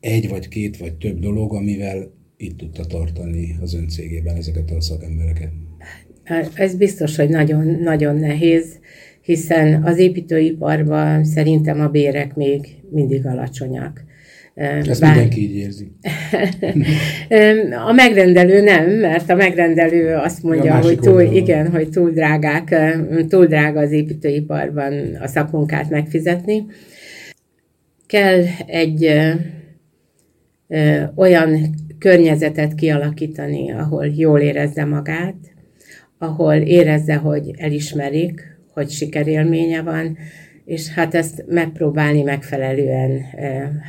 egy 0.00 0.28
vagy 0.28 0.48
két 0.48 0.76
vagy 0.76 0.94
több 0.94 1.18
dolog, 1.18 1.54
amivel 1.54 2.12
itt 2.36 2.56
tudta 2.56 2.84
tartani 2.84 3.56
az 3.60 3.74
ön 3.74 3.88
cégében 3.88 4.36
ezeket 4.36 4.70
a 4.70 4.80
szakembereket? 4.80 5.52
Ez 6.54 6.74
biztos, 6.74 7.16
hogy 7.16 7.28
nagyon, 7.28 7.66
nagyon 7.66 8.16
nehéz, 8.16 8.78
hiszen 9.22 9.82
az 9.84 9.98
építőiparban 9.98 11.24
szerintem 11.24 11.80
a 11.80 11.88
bérek 11.88 12.34
még 12.34 12.66
mindig 12.90 13.26
alacsonyak 13.26 14.04
ezt 14.54 15.00
Bár... 15.00 15.10
mindenki 15.10 15.40
így 15.40 15.56
érzi. 15.56 15.92
a 17.88 17.92
megrendelő 17.92 18.60
nem, 18.60 18.90
mert 18.90 19.30
a 19.30 19.34
megrendelő 19.34 20.14
azt 20.14 20.42
mondja, 20.42 20.80
hogy 20.80 20.98
túl, 20.98 21.20
igen, 21.20 21.70
hogy 21.70 21.88
túl 21.88 22.10
drágák, 22.10 22.74
túl 23.28 23.46
drága 23.46 23.80
az 23.80 23.92
építőiparban 23.92 25.18
a 25.20 25.26
szakmunkát 25.26 25.90
megfizetni. 25.90 26.66
Kell 28.06 28.42
egy 28.66 29.04
ö, 29.04 29.30
ö, 30.68 31.02
olyan 31.14 31.74
környezetet 31.98 32.74
kialakítani, 32.74 33.72
ahol 33.72 34.06
jól 34.06 34.40
érezze 34.40 34.84
magát, 34.84 35.34
ahol 36.18 36.54
érezze, 36.54 37.14
hogy 37.14 37.50
elismerik, 37.56 38.40
hogy 38.74 38.90
sikerélménye 38.90 39.82
van, 39.82 40.16
és 40.64 40.88
hát 40.88 41.14
ezt 41.14 41.44
megpróbálni 41.48 42.22
megfelelően 42.22 43.20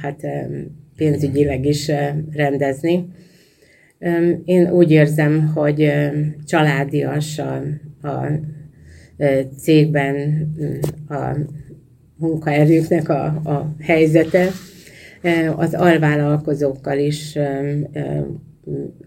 hát 0.02 0.26
pénzügyileg 0.96 1.66
is 1.66 1.92
rendezni. 2.32 3.08
Én 4.46 4.70
úgy 4.72 4.92
érzem, 4.92 5.52
hogy 5.56 5.92
családias 6.46 7.40
a, 7.40 7.62
a 8.08 8.28
cégben 9.58 10.48
a 11.10 11.38
munkaerőknek 12.18 13.10
a, 13.10 13.26
a 13.26 13.76
helyzete. 13.80 14.48
Az 15.56 15.74
alvállalkozókkal 15.74 16.98
is 16.98 17.38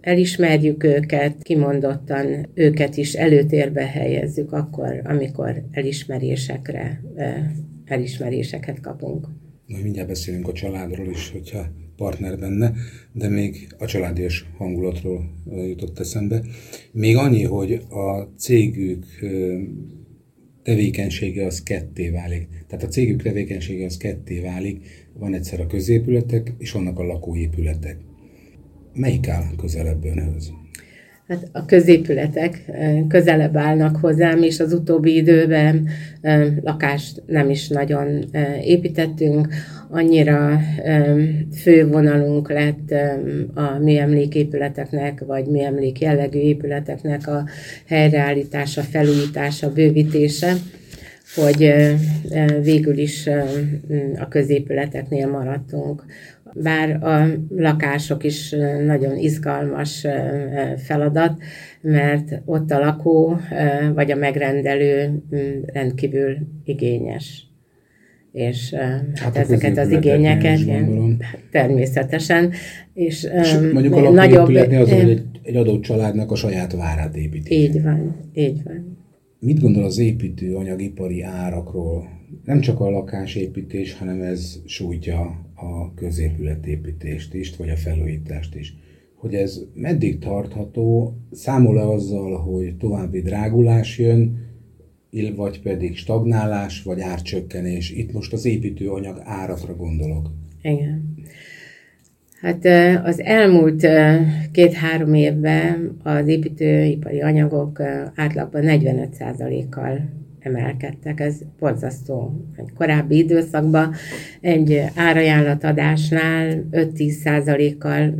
elismerjük 0.01 0.85
őket, 0.85 1.43
kimondottan 1.43 2.49
őket 2.55 2.97
is 2.97 3.15
előtérbe 3.15 3.87
helyezzük 3.87 4.53
akkor, 4.53 5.01
amikor 5.05 5.65
elismerésekre, 5.71 7.03
elismeréseket 7.85 8.81
kapunk. 8.81 9.27
Majd 9.67 9.83
mindjárt 9.83 10.09
beszélünk 10.09 10.49
a 10.49 10.53
családról 10.53 11.09
is, 11.09 11.31
hogyha 11.31 11.67
partner 11.97 12.39
benne, 12.39 12.73
de 13.13 13.29
még 13.29 13.67
a 13.79 13.87
családias 13.87 14.47
hangulatról 14.57 15.33
jutott 15.67 15.99
eszembe. 15.99 16.43
Még 16.93 17.17
annyi, 17.17 17.43
hogy 17.43 17.73
a 17.73 18.23
cégük 18.39 19.05
tevékenysége 20.63 21.47
az 21.47 21.63
ketté 21.63 22.09
válik. 22.09 22.49
Tehát 22.67 22.85
a 22.85 22.89
cégük 22.89 23.23
tevékenysége 23.23 23.85
az 23.85 23.97
ketté 23.97 24.41
válik. 24.41 25.09
Van 25.13 25.35
egyszer 25.35 25.61
a 25.61 25.67
középületek, 25.67 26.53
és 26.59 26.73
vannak 26.73 26.99
a 26.99 27.05
lakóépületek. 27.05 27.97
Melyik 28.97 29.29
áll 29.29 29.45
közelebb 29.61 30.05
önhöz? 30.05 30.53
Hát 31.29 31.49
a 31.53 31.65
középületek 31.65 32.71
közelebb 33.09 33.57
állnak 33.57 33.97
hozzám, 33.97 34.43
és 34.43 34.61
az 34.61 34.73
utóbbi 34.73 35.17
időben 35.17 35.89
lakást 36.63 37.23
nem 37.27 37.51
is 37.51 37.69
nagyon 37.69 38.25
építettünk. 38.63 39.49
Annyira 39.91 40.61
fővonalunk 41.63 42.51
lett 42.51 42.95
a 43.55 43.79
műemléképületeknek, 43.79 45.25
vagy 45.27 45.47
műemlék 45.47 46.01
jellegű 46.01 46.39
épületeknek 46.39 47.29
a 47.29 47.45
helyreállítása, 47.87 48.83
felújítása, 48.83 49.73
bővítése, 49.73 50.53
hogy 51.35 51.75
végül 52.63 52.99
is 52.99 53.27
a 54.19 54.29
középületeknél 54.29 55.29
maradtunk 55.29 56.05
bár 56.63 57.03
a 57.03 57.27
lakások 57.57 58.25
is 58.25 58.55
nagyon 58.87 59.17
izgalmas 59.17 60.07
feladat, 60.77 61.43
mert 61.81 62.43
ott 62.45 62.71
a 62.71 62.79
lakó 62.79 63.41
vagy 63.95 64.11
a 64.11 64.17
megrendelő 64.17 65.23
rendkívül 65.67 66.37
igényes. 66.65 67.47
És 68.33 68.75
hát, 68.75 69.19
hát 69.19 69.37
ezeket 69.37 69.79
az 69.79 69.91
igényeket 69.91 70.59
igen, 70.59 71.23
természetesen. 71.51 72.53
És, 72.95 73.29
és 73.43 73.57
mondjuk 73.73 73.95
a 73.95 74.11
nagyobb, 74.11 74.49
az, 74.55 74.91
hogy 74.91 75.11
egy, 75.11 75.23
egy 75.43 75.57
adott 75.57 75.83
családnak 75.83 76.31
a 76.31 76.35
saját 76.35 76.73
várát 76.73 77.17
építik. 77.17 77.53
Így 77.53 77.83
van, 77.83 78.17
így 78.35 78.63
van. 78.65 78.99
Mit 79.39 79.61
gondol 79.61 79.85
az 79.85 79.99
építőanyagipari 79.99 81.23
árakról? 81.23 82.09
Nem 82.45 82.61
csak 82.61 82.81
a 82.81 82.91
lakásépítés, 82.91 83.95
hanem 83.95 84.21
ez 84.21 84.63
sújtja 84.65 85.46
a 85.57 85.95
középületépítést 85.95 87.35
is, 87.35 87.57
vagy 87.57 87.69
a 87.69 87.77
felújítást 87.77 88.55
is. 88.55 88.75
Hogy 89.15 89.35
ez 89.35 89.61
meddig 89.75 90.19
tartható, 90.19 91.17
számol-e 91.31 91.89
azzal, 91.89 92.37
hogy 92.37 92.77
további 92.77 93.21
drágulás 93.21 93.99
jön, 93.99 94.45
vagy 95.37 95.63
pedig 95.63 95.97
stagnálás, 95.97 96.83
vagy 96.83 97.01
árcsökkenés. 97.01 97.91
Itt 97.91 98.13
most 98.13 98.33
az 98.33 98.45
építőanyag 98.45 99.21
árakra 99.25 99.77
gondolok. 99.77 100.31
Igen. 100.63 101.15
Hát 102.41 102.65
az 103.05 103.21
elmúlt 103.21 103.87
két-három 104.53 105.15
évben 105.15 105.97
az 106.03 106.27
építőipari 106.27 107.21
anyagok 107.21 107.81
átlagban 108.15 108.63
45%-kal 108.65 110.09
emelkedtek. 110.47 111.21
Ez 111.21 111.35
borzasztó. 111.59 112.33
Egy 112.57 112.73
korábbi 112.77 113.17
időszakban 113.17 113.95
egy 114.41 114.83
árajánlatadásnál 114.95 116.67
5-10 116.73 117.11
százalékkal 117.11 118.15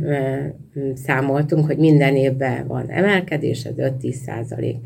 számoltunk, 0.93 1.65
hogy 1.65 1.77
minden 1.77 2.15
évben 2.15 2.67
van 2.67 2.89
emelkedés, 2.89 3.63
ez 3.63 3.73
5-10 3.77 4.11
százalék. 4.11 4.77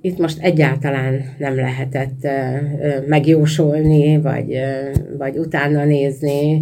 Itt 0.00 0.18
most 0.18 0.42
egyáltalán 0.42 1.22
nem 1.38 1.54
lehetett 1.54 2.28
megjósolni, 3.06 4.20
vagy, 4.20 4.58
vagy 5.18 5.38
utána 5.38 5.84
nézni, 5.84 6.60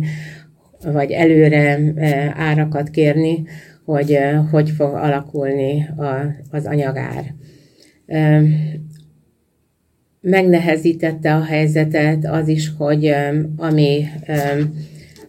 vagy 0.84 1.10
előre 1.10 1.78
árakat 2.36 2.90
kérni, 2.90 3.42
hogy 3.84 4.18
hogy 4.50 4.70
fog 4.70 4.94
alakulni 4.94 5.86
az 6.50 6.66
anyagár. 6.66 7.34
Megnehezítette 10.20 11.34
a 11.34 11.42
helyzetet 11.42 12.26
az 12.26 12.48
is, 12.48 12.72
hogy 12.78 13.14
ami 13.56 14.04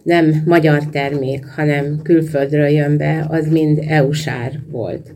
nem 0.02 0.42
magyar 0.46 0.84
termék, 0.86 1.46
hanem 1.46 2.00
külföldről 2.02 2.66
jön 2.66 2.96
be, 2.96 3.26
az 3.28 3.48
mind 3.48 3.82
EU-sár 3.88 4.60
volt. 4.70 5.14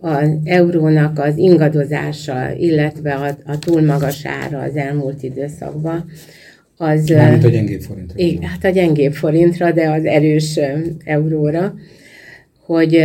Az 0.00 0.28
eurónak 0.44 1.18
az 1.18 1.36
ingadozása, 1.36 2.52
illetve 2.58 3.14
a, 3.14 3.52
a 3.52 3.58
túl 3.58 3.82
magas 3.82 4.26
ára 4.26 4.58
az 4.58 4.76
elmúlt 4.76 5.22
időszakban, 5.22 6.04
az... 6.76 7.08
Mármint 7.08 7.44
a 7.44 7.48
gyengébb 7.48 7.80
forintra. 7.80 8.18
Igen, 8.18 8.42
hát 8.42 8.64
a 8.64 8.68
gyengébb 8.68 9.12
forintra, 9.12 9.72
de 9.72 9.90
az 9.90 10.04
erős 10.04 10.60
euróra, 11.04 11.74
hogy 12.66 13.00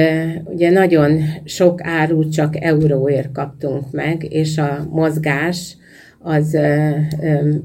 ugye 0.46 0.70
nagyon 0.70 1.22
sok 1.46 1.80
árut 1.84 2.32
csak 2.32 2.64
euróért 2.64 3.32
kaptunk 3.32 3.92
meg, 3.92 4.26
és 4.30 4.58
a 4.58 4.88
mozgás 4.92 5.78
az 6.20 6.58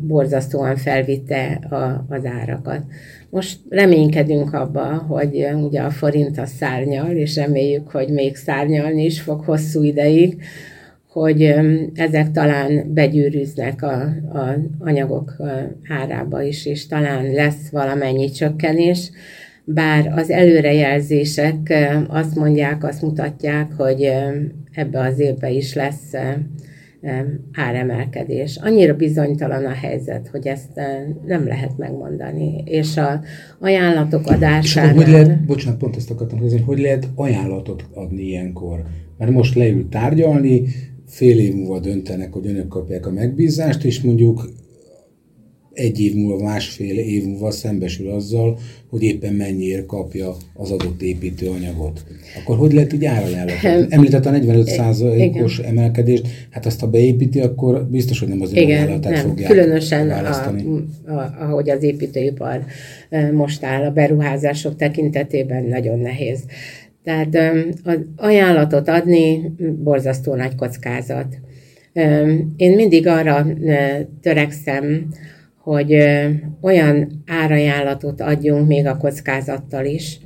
borzasztóan 0.00 0.76
felvitte 0.76 1.60
a, 1.70 2.04
az 2.08 2.24
árakat. 2.24 2.82
Most 3.30 3.58
reménykedünk 3.68 4.54
abba, 4.54 4.84
hogy 4.84 5.46
ugye 5.62 5.80
a 5.80 5.90
forint 5.90 6.38
a 6.38 6.46
szárnyal, 6.46 7.10
és 7.10 7.36
reméljük, 7.36 7.90
hogy 7.90 8.08
még 8.08 8.36
szárnyalni 8.36 9.04
is 9.04 9.20
fog 9.20 9.40
hosszú 9.44 9.82
ideig, 9.82 10.42
hogy 11.08 11.54
ezek 11.94 12.30
talán 12.30 12.92
begyűrűznek 12.92 13.82
a, 13.82 14.02
a 14.38 14.56
anyagok 14.78 15.36
árába 15.88 16.42
is, 16.42 16.66
és 16.66 16.86
talán 16.86 17.32
lesz 17.32 17.68
valamennyi 17.70 18.30
csökkenés, 18.30 19.10
bár 19.64 20.12
az 20.16 20.30
előrejelzések 20.30 21.74
azt 22.08 22.34
mondják, 22.34 22.84
azt 22.84 23.02
mutatják, 23.02 23.72
hogy 23.76 24.12
ebbe 24.72 25.00
az 25.00 25.18
évbe 25.18 25.50
is 25.50 25.74
lesz 25.74 26.12
áremelkedés. 27.52 28.58
Annyira 28.62 28.94
bizonytalan 28.94 29.64
a 29.64 29.72
helyzet, 29.72 30.28
hogy 30.28 30.46
ezt 30.46 30.80
nem 31.26 31.46
lehet 31.46 31.78
megmondani. 31.78 32.62
És 32.64 32.96
a 32.96 33.20
ajánlatok 33.58 34.26
adásánál... 34.26 34.94
És 34.94 35.02
hogy 35.02 35.12
lehet, 35.12 35.44
bocsánat, 35.44 35.78
pont 35.78 35.96
ezt 35.96 36.10
akartam 36.10 36.38
kérdezni, 36.38 36.64
hogy 36.64 36.78
lehet 36.78 37.08
ajánlatot 37.14 37.84
adni 37.94 38.22
ilyenkor? 38.22 38.82
Mert 39.18 39.30
most 39.30 39.54
leül 39.54 39.88
tárgyalni, 39.88 40.62
fél 41.06 41.38
év 41.38 41.54
múlva 41.54 41.80
döntenek, 41.80 42.32
hogy 42.32 42.46
önök 42.46 42.68
kapják 42.68 43.06
a 43.06 43.10
megbízást, 43.10 43.84
és 43.84 44.00
mondjuk 44.00 44.48
egy 45.74 46.00
év 46.00 46.14
múlva, 46.14 46.44
másfél 46.44 46.98
év 46.98 47.24
múlva 47.24 47.50
szembesül 47.50 48.10
azzal, 48.10 48.58
hogy 48.90 49.02
éppen 49.02 49.34
mennyiért 49.34 49.86
kapja 49.86 50.36
az 50.54 50.70
adott 50.70 51.02
építőanyagot. 51.02 52.04
Akkor 52.42 52.56
hogy 52.56 52.72
lehet 52.72 52.92
így 52.92 53.04
árajánlatot? 53.04 53.92
Említett 53.92 54.26
a 54.26 54.30
45%-os 54.30 55.58
emelkedést, 55.58 56.26
hát 56.50 56.66
azt 56.66 56.80
ha 56.80 56.86
beépíti, 56.86 57.40
akkor 57.40 57.86
biztos, 57.90 58.18
hogy 58.18 58.28
nem 58.28 58.40
az 58.40 58.52
ajánlatát 58.52 59.18
fogják 59.18 59.50
Különösen, 59.50 60.10
a, 60.10 61.10
a, 61.12 61.34
ahogy 61.40 61.70
az 61.70 61.82
építőipar 61.82 62.64
most 63.32 63.64
áll 63.64 63.84
a 63.84 63.90
beruházások 63.90 64.76
tekintetében 64.76 65.64
nagyon 65.64 65.98
nehéz. 65.98 66.40
Tehát 67.04 67.36
az 67.82 67.98
ajánlatot 68.16 68.88
adni 68.88 69.52
borzasztó 69.82 70.34
nagy 70.34 70.54
kockázat. 70.54 71.38
Én 72.56 72.74
mindig 72.74 73.06
arra 73.06 73.46
törekszem, 74.20 75.06
hogy 75.64 75.96
olyan 76.60 77.22
árajánlatot 77.26 78.20
adjunk 78.20 78.66
még 78.66 78.86
a 78.86 78.96
kockázattal 78.96 79.84
is, 79.84 80.18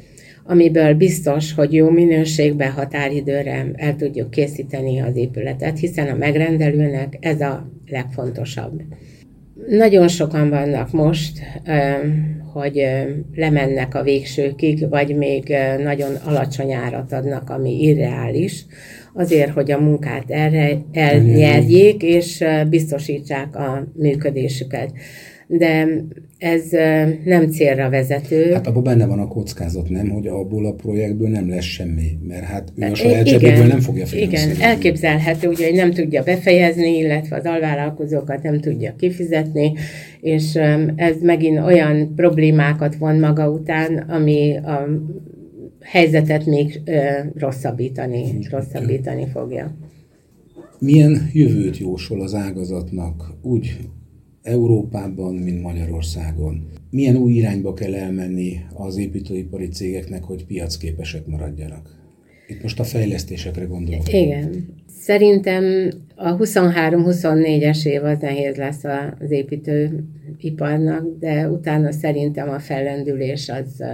amiből 0.44 0.94
biztos, 0.94 1.54
hogy 1.54 1.72
jó 1.72 1.90
minőségben 1.90 2.70
határidőre 2.70 3.66
el 3.74 3.96
tudjuk 3.96 4.30
készíteni 4.30 5.00
az 5.00 5.16
épületet, 5.16 5.78
hiszen 5.78 6.08
a 6.08 6.16
megrendelőnek 6.16 7.16
ez 7.20 7.40
a 7.40 7.70
legfontosabb. 7.86 8.82
Nagyon 9.68 10.08
sokan 10.08 10.50
vannak 10.50 10.92
most, 10.92 11.38
hogy 12.52 12.88
lemennek 13.34 13.94
a 13.94 14.02
végsőkig, 14.02 14.88
vagy 14.88 15.16
még 15.16 15.54
nagyon 15.82 16.14
alacsony 16.14 16.72
árat 16.72 17.12
adnak, 17.12 17.50
ami 17.50 17.82
irreális, 17.82 18.66
azért, 19.14 19.50
hogy 19.50 19.70
a 19.70 19.80
munkát 19.80 20.30
erre 20.30 20.78
elnyerjék, 20.92 22.02
és 22.02 22.44
biztosítsák 22.70 23.56
a 23.56 23.86
működésüket. 23.94 24.92
De 25.50 25.86
ez 26.38 26.62
nem 27.24 27.48
célra 27.50 27.90
vezető. 27.90 28.52
Hát 28.52 28.66
abban 28.66 28.82
benne 28.82 29.06
van 29.06 29.18
a 29.18 29.28
kockázat, 29.28 29.88
nem, 29.88 30.08
hogy 30.08 30.26
abból 30.26 30.66
a 30.66 30.72
projektből 30.72 31.28
nem 31.28 31.48
lesz 31.48 31.64
semmi, 31.64 32.18
mert 32.28 32.44
hát 32.44 32.72
ő 32.76 32.90
a 32.90 32.94
saját 32.94 33.26
zsebéből 33.26 33.66
nem 33.66 33.80
fogja 33.80 34.06
finanszírozni. 34.06 34.52
Igen, 34.52 34.70
elképzelhető, 34.70 35.48
ugye, 35.48 35.66
hogy 35.66 35.74
nem 35.74 35.90
tudja 35.90 36.22
befejezni, 36.22 36.96
illetve 36.98 37.36
az 37.36 37.44
alvállalkozókat 37.44 38.42
nem 38.42 38.60
tudja 38.60 38.94
kifizetni, 38.98 39.72
és 40.20 40.54
ez 40.96 41.16
megint 41.22 41.58
olyan 41.58 42.14
problémákat 42.14 42.96
von 42.96 43.18
maga 43.18 43.50
után, 43.50 43.96
ami 43.96 44.56
a 44.56 44.88
helyzetet 45.90 46.46
még 46.46 46.80
rosszabbítani, 47.34 48.46
rosszabbítani 48.50 49.26
fogja. 49.26 49.76
Milyen 50.78 51.30
jövőt 51.32 51.78
jósol 51.78 52.20
az 52.20 52.34
ágazatnak 52.34 53.34
úgy 53.42 53.76
Európában, 54.42 55.34
mint 55.34 55.62
Magyarországon? 55.62 56.68
Milyen 56.90 57.16
új 57.16 57.32
irányba 57.32 57.74
kell 57.74 57.94
elmenni 57.94 58.60
az 58.74 58.96
építőipari 58.96 59.68
cégeknek, 59.68 60.24
hogy 60.24 60.44
piacképesek 60.46 61.26
maradjanak? 61.26 61.96
Itt 62.48 62.62
most 62.62 62.80
a 62.80 62.84
fejlesztésekre 62.84 63.64
gondolok. 63.64 64.12
Igen. 64.12 64.66
Szerintem 65.08 65.90
a 66.14 66.36
23-24-es 66.36 67.86
év 67.86 68.04
az 68.04 68.18
nehéz 68.20 68.56
lesz 68.56 68.84
az 69.18 69.30
építőiparnak, 69.30 71.18
de 71.18 71.48
utána 71.48 71.92
szerintem 71.92 72.48
a 72.48 72.58
fellendülés 72.58 73.48
az 73.48 73.84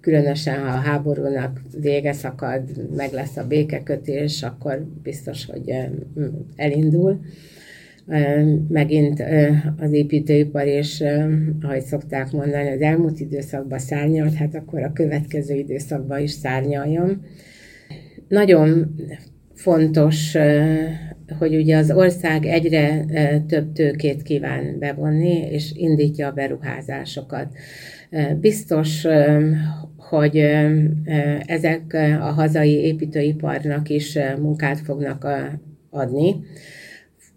különösen, 0.00 0.60
ha 0.60 0.66
a 0.66 0.80
háborúnak 0.80 1.60
vége 1.80 2.12
szakad, 2.12 2.62
meg 2.96 3.12
lesz 3.12 3.36
a 3.36 3.46
békekötés, 3.46 4.42
akkor 4.42 4.86
biztos, 5.02 5.46
hogy 5.46 5.74
elindul. 6.56 7.20
Megint 8.68 9.22
az 9.78 9.92
építőipar 9.92 10.66
és, 10.66 11.04
ahogy 11.62 11.82
szokták 11.82 12.32
mondani, 12.32 12.68
az 12.68 12.80
elmúlt 12.80 13.20
időszakban 13.20 13.78
szárnyalt, 13.78 14.34
hát 14.34 14.54
akkor 14.54 14.82
a 14.82 14.92
következő 14.92 15.54
időszakban 15.54 16.20
is 16.20 16.30
szárnyaljon. 16.30 17.24
Nagyon 18.28 18.94
fontos, 19.60 20.36
hogy 21.38 21.56
ugye 21.56 21.76
az 21.76 21.90
ország 21.90 22.46
egyre 22.46 23.04
több 23.46 23.72
tőkét 23.72 24.22
kíván 24.22 24.78
bevonni, 24.78 25.48
és 25.50 25.72
indítja 25.74 26.26
a 26.26 26.32
beruházásokat. 26.32 27.46
Biztos, 28.40 29.06
hogy 29.96 30.36
ezek 31.46 31.96
a 32.20 32.32
hazai 32.32 32.72
építőiparnak 32.72 33.88
is 33.88 34.18
munkát 34.40 34.80
fognak 34.80 35.26
adni. 35.90 36.34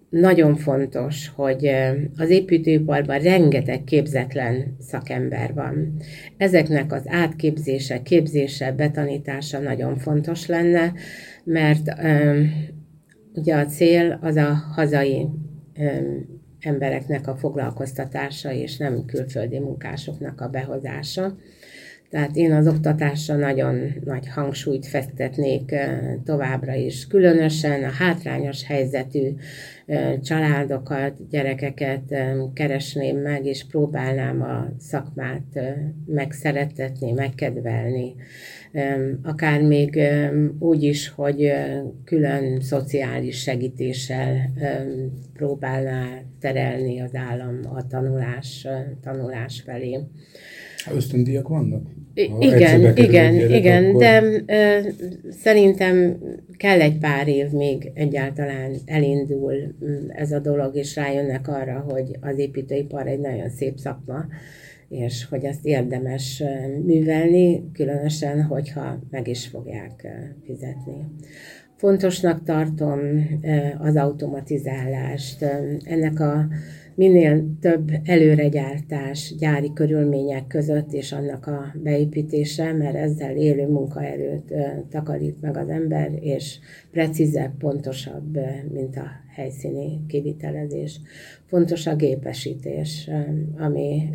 Nagyon 0.10 0.56
fontos, 0.56 1.32
hogy 1.36 1.72
az 2.18 2.30
építőiparban 2.30 3.20
rengeteg 3.20 3.84
képzetlen 3.84 4.76
szakember 4.80 5.54
van. 5.54 5.94
Ezeknek 6.38 6.92
az 6.94 7.04
átképzése, 7.06 8.02
képzése, 8.02 8.72
betanítása 8.72 9.60
nagyon 9.60 9.98
fontos 9.98 10.48
lenne, 10.48 10.94
mert 11.44 11.94
ugye 13.34 13.56
a 13.56 13.66
cél 13.66 14.20
az 14.22 14.36
a 14.36 14.54
hazai 14.54 15.28
embereknek 16.60 17.28
a 17.28 17.36
foglalkoztatása, 17.36 18.52
és 18.52 18.78
nem 18.78 19.06
külföldi 19.06 19.60
munkásoknak 19.60 20.42
a 20.42 20.48
behozása. 20.48 21.38
Tehát 22.14 22.36
én 22.36 22.52
az 22.54 22.68
oktatásra 22.68 23.36
nagyon 23.36 23.94
nagy 24.04 24.28
hangsúlyt 24.28 24.86
fektetnék 24.86 25.76
továbbra 26.24 26.74
is, 26.74 27.08
különösen 27.08 27.84
a 27.84 27.90
hátrányos 27.90 28.64
helyzetű 28.66 29.30
családokat, 30.22 31.30
gyerekeket 31.30 32.16
keresném 32.54 33.18
meg, 33.18 33.46
és 33.46 33.66
próbálnám 33.66 34.42
a 34.42 34.68
szakmát 34.80 35.60
megszeretetni, 36.06 37.12
megkedvelni. 37.12 38.16
Akár 39.24 39.62
még 39.62 40.00
úgy 40.60 40.84
is, 40.84 41.10
hogy 41.10 41.52
külön 42.06 42.62
szociális 42.62 43.42
segítéssel 43.42 44.54
próbálná 45.34 46.22
terelni 46.40 47.02
az 47.02 47.16
állam 47.16 47.60
a 47.74 47.88
tanulás, 47.88 48.68
tanulás 49.02 49.62
felé. 49.62 50.00
Ösztöndíjak 50.92 51.48
vannak? 51.48 51.93
Igen, 52.14 52.98
igen, 52.98 53.52
igen, 53.52 53.86
akkor... 53.86 54.02
de 54.02 54.24
ö, 54.46 54.80
szerintem 55.32 56.18
kell 56.58 56.82
egy 56.82 56.98
pár 56.98 57.28
év 57.28 57.50
még 57.50 57.92
egyáltalán 57.94 58.76
elindul 58.86 59.54
ez 60.08 60.32
a 60.32 60.40
dolog, 60.40 60.76
és 60.76 60.96
rájönnek 60.96 61.48
arra, 61.48 61.86
hogy 61.90 62.18
az 62.22 62.38
építőipar 62.38 63.08
egy 63.08 63.20
nagyon 63.20 63.50
szép 63.50 63.78
szakma, 63.78 64.26
és 64.90 65.26
hogy 65.30 65.44
ezt 65.44 65.66
érdemes 65.66 66.44
művelni, 66.86 67.72
különösen, 67.74 68.44
hogyha 68.44 69.00
meg 69.10 69.28
is 69.28 69.48
fogják 69.48 70.08
fizetni. 70.46 71.06
Fontosnak 71.84 72.44
tartom 72.44 73.00
az 73.78 73.96
automatizálást. 73.96 75.46
Ennek 75.84 76.20
a 76.20 76.48
minél 76.96 77.46
több 77.62 77.92
előregyártás 78.04 79.34
gyári 79.40 79.72
körülmények 79.74 80.48
között 80.48 80.94
és 80.94 81.12
annak 81.12 81.48
a 81.48 81.76
beépítése, 81.84 82.74
mert 82.74 82.96
ezzel 82.96 83.36
élő 83.36 83.68
munkaerőt 83.68 84.54
takarít 84.90 85.42
meg 85.42 85.58
az 85.58 85.70
ember, 85.70 86.12
és 86.20 86.60
precízebb, 86.92 87.58
pontosabb, 87.58 88.40
mint 88.74 88.98
a 88.98 89.23
helyszíni 89.36 90.06
kivitelezés. 90.08 91.00
Fontos 91.46 91.88
a 91.88 91.96
gépesítés, 91.96 93.10
ami 93.58 94.10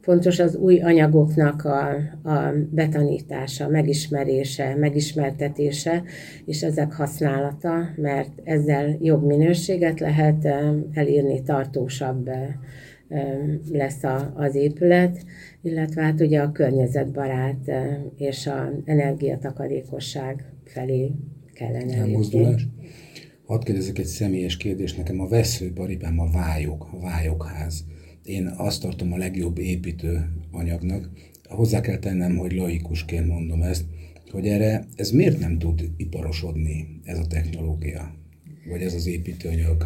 fontos 0.00 0.38
az 0.38 0.56
új 0.56 0.80
anyagoknak 0.80 1.64
a, 1.64 1.88
a 2.30 2.54
betanítása, 2.70 3.68
megismerése, 3.68 4.74
megismertetése, 4.74 6.02
és 6.44 6.62
ezek 6.62 6.92
használata, 6.92 7.88
mert 7.96 8.40
ezzel 8.44 8.96
jobb 9.00 9.26
minőséget 9.26 10.00
lehet 10.00 10.48
elírni, 10.92 11.42
tartósabb 11.42 12.30
lesz 13.72 14.04
a, 14.04 14.32
az 14.36 14.54
épület, 14.54 15.24
illetve 15.62 16.02
hát 16.02 16.20
ugye 16.20 16.40
a 16.40 16.52
környezetbarát 16.52 17.70
és 18.16 18.46
a 18.46 18.72
energiatakarékosság 18.84 20.44
felé 20.64 21.10
kellene 21.54 21.96
Elmozdulás. 21.96 22.68
Hadd 23.46 23.64
kérdezek 23.64 23.98
egy 23.98 24.06
személyes 24.06 24.56
kérdést, 24.56 24.96
nekem 24.96 25.20
a 25.20 25.28
veszőparipám 25.28 26.18
a 26.18 26.30
vályok, 26.30 26.88
a 26.92 27.00
vályokház. 27.00 27.84
Én 28.24 28.46
azt 28.46 28.80
tartom 28.80 29.12
a 29.12 29.16
legjobb 29.16 29.58
építő 29.58 30.28
anyagnak. 30.50 31.10
Hozzá 31.48 31.80
kell 31.80 31.98
tennem, 31.98 32.36
hogy 32.36 32.52
laikusként 32.52 33.26
mondom 33.26 33.62
ezt, 33.62 33.84
hogy 34.30 34.46
erre 34.46 34.86
ez 34.96 35.10
miért 35.10 35.38
nem 35.38 35.58
tud 35.58 35.90
iparosodni 35.96 37.00
ez 37.04 37.18
a 37.18 37.26
technológia, 37.26 38.14
vagy 38.68 38.82
ez 38.82 38.94
az 38.94 39.06
építőanyag 39.06 39.84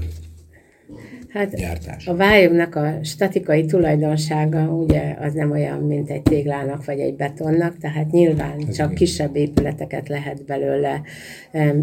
Hát 1.28 1.56
gyártás. 1.56 2.06
a 2.06 2.16
vályognak 2.16 2.74
a 2.74 2.98
statikai 3.02 3.64
tulajdonsága 3.64 4.60
ugye 4.60 5.16
az 5.20 5.32
nem 5.32 5.50
olyan, 5.50 5.78
mint 5.78 6.10
egy 6.10 6.22
téglának 6.22 6.84
vagy 6.84 6.98
egy 6.98 7.16
betonnak, 7.16 7.78
tehát 7.78 8.10
nyilván 8.10 8.58
Ez 8.68 8.76
csak 8.76 8.86
igaz. 8.86 8.98
kisebb 8.98 9.36
épületeket 9.36 10.08
lehet 10.08 10.44
belőle 10.44 11.02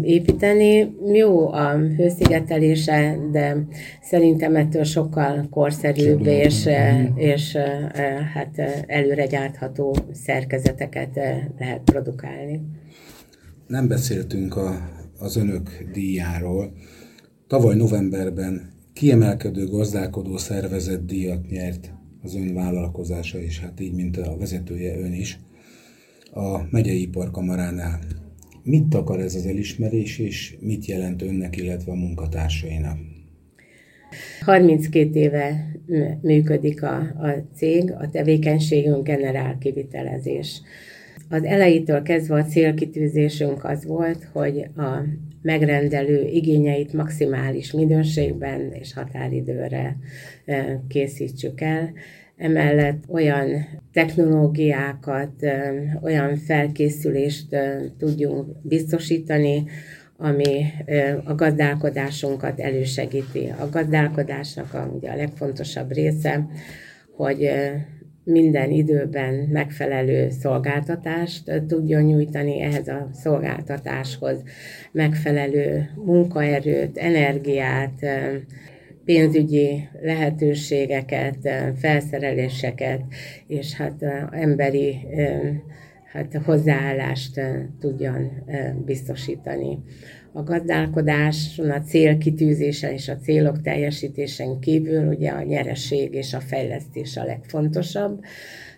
építeni. 0.02 0.94
Jó 1.12 1.52
a 1.52 1.78
hőszigetelése, 1.96 3.16
de 3.32 3.56
szerintem 4.02 4.56
ettől 4.56 4.84
sokkal 4.84 5.46
korszerűbb 5.50 6.26
és, 6.26 6.64
mhm. 6.64 7.18
és 7.18 7.56
hát 8.34 8.84
előre 8.86 9.26
gyártható 9.26 9.96
szerkezeteket 10.12 11.14
lehet 11.58 11.80
produkálni. 11.84 12.60
Nem 13.66 13.88
beszéltünk 13.88 14.56
a, 14.56 14.90
az 15.18 15.36
önök 15.36 15.70
díjáról. 15.92 16.72
Tavaly 17.46 17.76
novemberben 17.76 18.74
kiemelkedő 18.96 19.66
gazdálkodó 19.66 20.36
szervezet 20.36 21.06
díjat 21.06 21.48
nyert 21.50 21.92
az 22.22 22.34
ön 22.34 22.54
vállalkozása 22.54 23.40
is, 23.40 23.60
hát 23.60 23.80
így, 23.80 23.94
mint 23.94 24.16
a 24.16 24.36
vezetője 24.36 24.98
ön 24.98 25.12
is, 25.12 25.38
a 26.32 26.60
megyei 26.70 27.00
iparkamaránál. 27.00 28.00
Mit 28.62 28.94
akar 28.94 29.20
ez 29.20 29.34
az 29.34 29.46
elismerés, 29.46 30.18
és 30.18 30.56
mit 30.60 30.84
jelent 30.84 31.22
önnek, 31.22 31.56
illetve 31.56 31.92
a 31.92 31.94
munkatársainak? 31.94 32.98
32 34.40 35.18
éve 35.18 35.72
működik 36.20 36.82
a, 36.82 36.96
a 36.98 37.44
cég, 37.54 37.92
a 37.92 38.08
tevékenységünk 38.10 39.06
generál 39.06 39.58
kivitelezés. 39.58 40.62
Az 41.28 41.44
elejétől 41.44 42.02
kezdve 42.02 42.34
a 42.34 42.44
célkitűzésünk 42.44 43.64
az 43.64 43.84
volt, 43.84 44.28
hogy 44.32 44.58
a 44.76 45.04
megrendelő 45.42 46.26
igényeit 46.26 46.92
maximális 46.92 47.72
minőségben 47.72 48.72
és 48.72 48.92
határidőre 48.92 49.96
készítsük 50.88 51.60
el. 51.60 51.92
Emellett 52.36 53.04
olyan 53.08 53.66
technológiákat, 53.92 55.32
olyan 56.02 56.36
felkészülést 56.36 57.56
tudjunk 57.98 58.46
biztosítani, 58.62 59.64
ami 60.16 60.64
a 61.24 61.34
gazdálkodásunkat 61.34 62.60
elősegíti. 62.60 63.52
A 63.58 63.68
gazdálkodásnak 63.68 64.74
a, 64.74 64.90
ugye 64.96 65.10
a 65.10 65.16
legfontosabb 65.16 65.92
része, 65.92 66.46
hogy 67.16 67.50
minden 68.28 68.70
időben 68.70 69.34
megfelelő 69.34 70.30
szolgáltatást 70.30 71.62
tudjon 71.68 72.02
nyújtani 72.02 72.60
ehhez 72.60 72.88
a 72.88 73.08
szolgáltatáshoz, 73.12 74.42
megfelelő 74.92 75.90
munkaerőt, 76.04 76.98
energiát, 76.98 78.06
pénzügyi 79.04 79.88
lehetőségeket, 80.00 81.48
felszereléseket, 81.78 83.00
és 83.46 83.74
hát 83.74 84.02
emberi 84.30 84.96
hát 86.12 86.40
hozzáállást 86.44 87.40
tudjon 87.80 88.30
biztosítani 88.84 89.78
a 90.32 90.42
gazdálkodáson, 90.42 91.70
a 91.70 91.80
célkitűzésen 91.80 92.92
és 92.92 93.08
a 93.08 93.16
célok 93.16 93.60
teljesítésen 93.60 94.58
kívül 94.60 95.06
ugye 95.06 95.30
a 95.30 95.42
nyereség 95.42 96.14
és 96.14 96.34
a 96.34 96.40
fejlesztés 96.40 97.16
a 97.16 97.24
legfontosabb. 97.24 98.20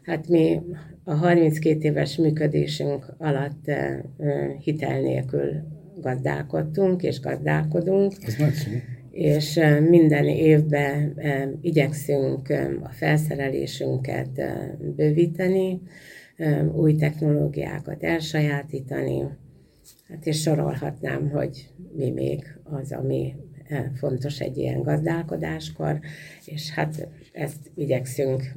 Hát 0.02 0.28
mi 0.28 0.60
a 1.04 1.14
32 1.14 1.78
éves 1.80 2.16
működésünk 2.16 3.14
alatt 3.18 3.70
hitel 4.58 5.00
nélkül 5.00 5.50
gazdálkodtunk 6.00 7.02
és 7.02 7.20
gazdálkodunk. 7.20 8.12
Ez 8.26 8.36
nagy 8.36 8.52
szó. 8.52 8.70
És 9.10 9.60
minden 9.88 10.24
évben 10.24 11.14
igyekszünk 11.60 12.48
a 12.82 12.90
felszerelésünket 12.90 14.42
bővíteni, 14.96 15.80
új 16.72 16.94
technológiákat 16.94 18.02
elsajátítani, 18.02 19.24
Hát 20.08 20.26
és 20.26 20.40
sorolhatnám, 20.40 21.30
hogy 21.30 21.68
mi 21.96 22.10
még 22.10 22.58
az, 22.62 22.92
ami 22.92 23.34
fontos 23.94 24.40
egy 24.40 24.56
ilyen 24.56 24.82
gazdálkodáskor, 24.82 26.00
és 26.44 26.70
hát 26.70 27.08
ezt 27.32 27.70
igyekszünk 27.74 28.52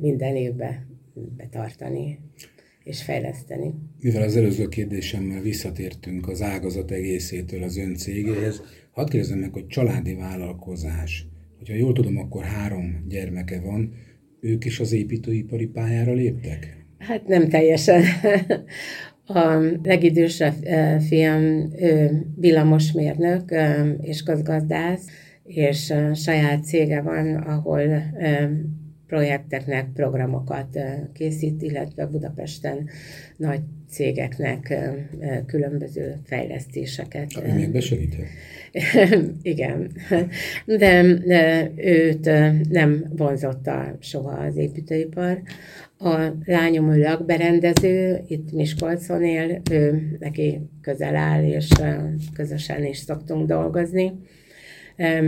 minden 0.00 0.36
évben 0.36 0.86
betartani 1.36 2.18
és 2.84 3.02
fejleszteni. 3.02 3.74
Mivel 4.00 4.22
az 4.22 4.36
előző 4.36 4.68
kérdésemmel 4.68 5.40
visszatértünk 5.40 6.28
az 6.28 6.42
ágazat 6.42 6.90
egészétől 6.90 7.62
az 7.62 7.76
ön 7.76 7.94
cégéhez, 7.94 8.62
hadd 8.90 9.08
kérdezem 9.08 9.38
meg, 9.38 9.52
hogy 9.52 9.66
családi 9.66 10.14
vállalkozás, 10.14 11.26
hogyha 11.58 11.74
jól 11.74 11.92
tudom, 11.92 12.16
akkor 12.16 12.44
három 12.44 13.04
gyermeke 13.08 13.60
van, 13.60 13.92
ők 14.40 14.64
is 14.64 14.80
az 14.80 14.92
építőipari 14.92 15.66
pályára 15.66 16.12
léptek? 16.12 16.81
Hát 17.12 17.26
nem 17.26 17.48
teljesen. 17.48 18.02
A 19.26 19.56
legidősebb 19.82 20.54
fiam 21.08 21.42
ő 21.80 22.22
villamosmérnök 22.36 23.54
és 24.00 24.22
közgazdász, 24.22 25.06
és 25.44 25.92
saját 26.14 26.64
cége 26.64 27.00
van, 27.00 27.34
ahol 27.34 28.02
projekteknek 29.06 29.86
programokat 29.94 30.78
készít, 31.12 31.62
illetve 31.62 32.06
Budapesten 32.06 32.88
nagy 33.36 33.60
cégeknek 33.88 34.78
különböző 35.46 36.20
fejlesztéseket. 36.24 37.32
Ami 37.34 37.52
még 37.52 37.70
besegíthet? 37.70 38.26
Igen, 39.42 39.90
de, 40.64 41.02
de 41.24 41.70
őt 41.76 42.30
nem 42.68 43.04
vonzotta 43.16 43.96
soha 44.00 44.32
az 44.32 44.56
építőipar. 44.56 45.42
A 46.04 46.34
lányom 46.44 46.92
ő 46.92 47.00
lakberendező, 47.00 48.20
itt 48.26 48.52
Miskolcon 48.52 49.22
él, 49.22 49.60
ő 49.70 50.16
neki 50.18 50.60
közel 50.80 51.16
áll, 51.16 51.44
és 51.44 51.68
közösen 52.34 52.84
is 52.84 52.96
szoktunk 52.96 53.46
dolgozni. 53.46 54.12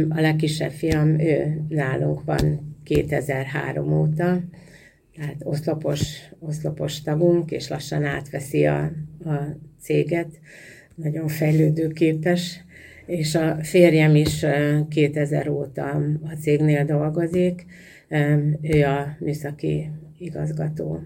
A 0.09 0.21
legkisebb 0.21 0.71
fiam, 0.71 1.19
ő 1.21 1.65
nálunk 1.69 2.25
van 2.25 2.77
2003 2.85 4.01
óta, 4.01 4.41
tehát 5.17 5.37
oszlopos, 5.39 6.31
oszlopos 6.39 7.03
tagunk, 7.03 7.51
és 7.51 7.69
lassan 7.69 8.05
átveszi 8.05 8.67
a, 8.67 8.83
a 9.25 9.57
céget, 9.81 10.41
nagyon 10.95 11.29
fejlődőképes, 11.29 12.65
és 13.07 13.35
a 13.35 13.57
férjem 13.63 14.17
is 14.17 14.45
2000 14.89 15.49
óta 15.49 15.91
a 16.23 16.35
cégnél 16.41 16.85
dolgozik, 16.85 17.65
ő 18.63 18.85
a 18.85 19.17
műszaki 19.19 19.91
igazgató. 20.25 21.01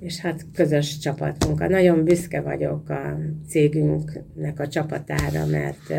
És 0.00 0.18
hát 0.18 0.46
közös 0.52 0.98
csapatmunka. 0.98 1.68
Nagyon 1.68 2.04
büszke 2.04 2.40
vagyok 2.40 2.88
a 2.88 3.18
cégünknek 3.46 4.60
a 4.60 4.68
csapatára, 4.68 5.46
mert 5.46 5.92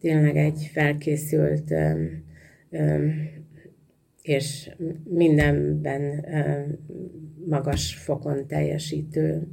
tényleg 0.00 0.36
egy 0.36 0.70
felkészült 0.72 1.74
és 4.22 4.70
mindenben 5.04 6.26
magas 7.46 7.94
fokon 7.94 8.46
teljesítő 8.46 9.48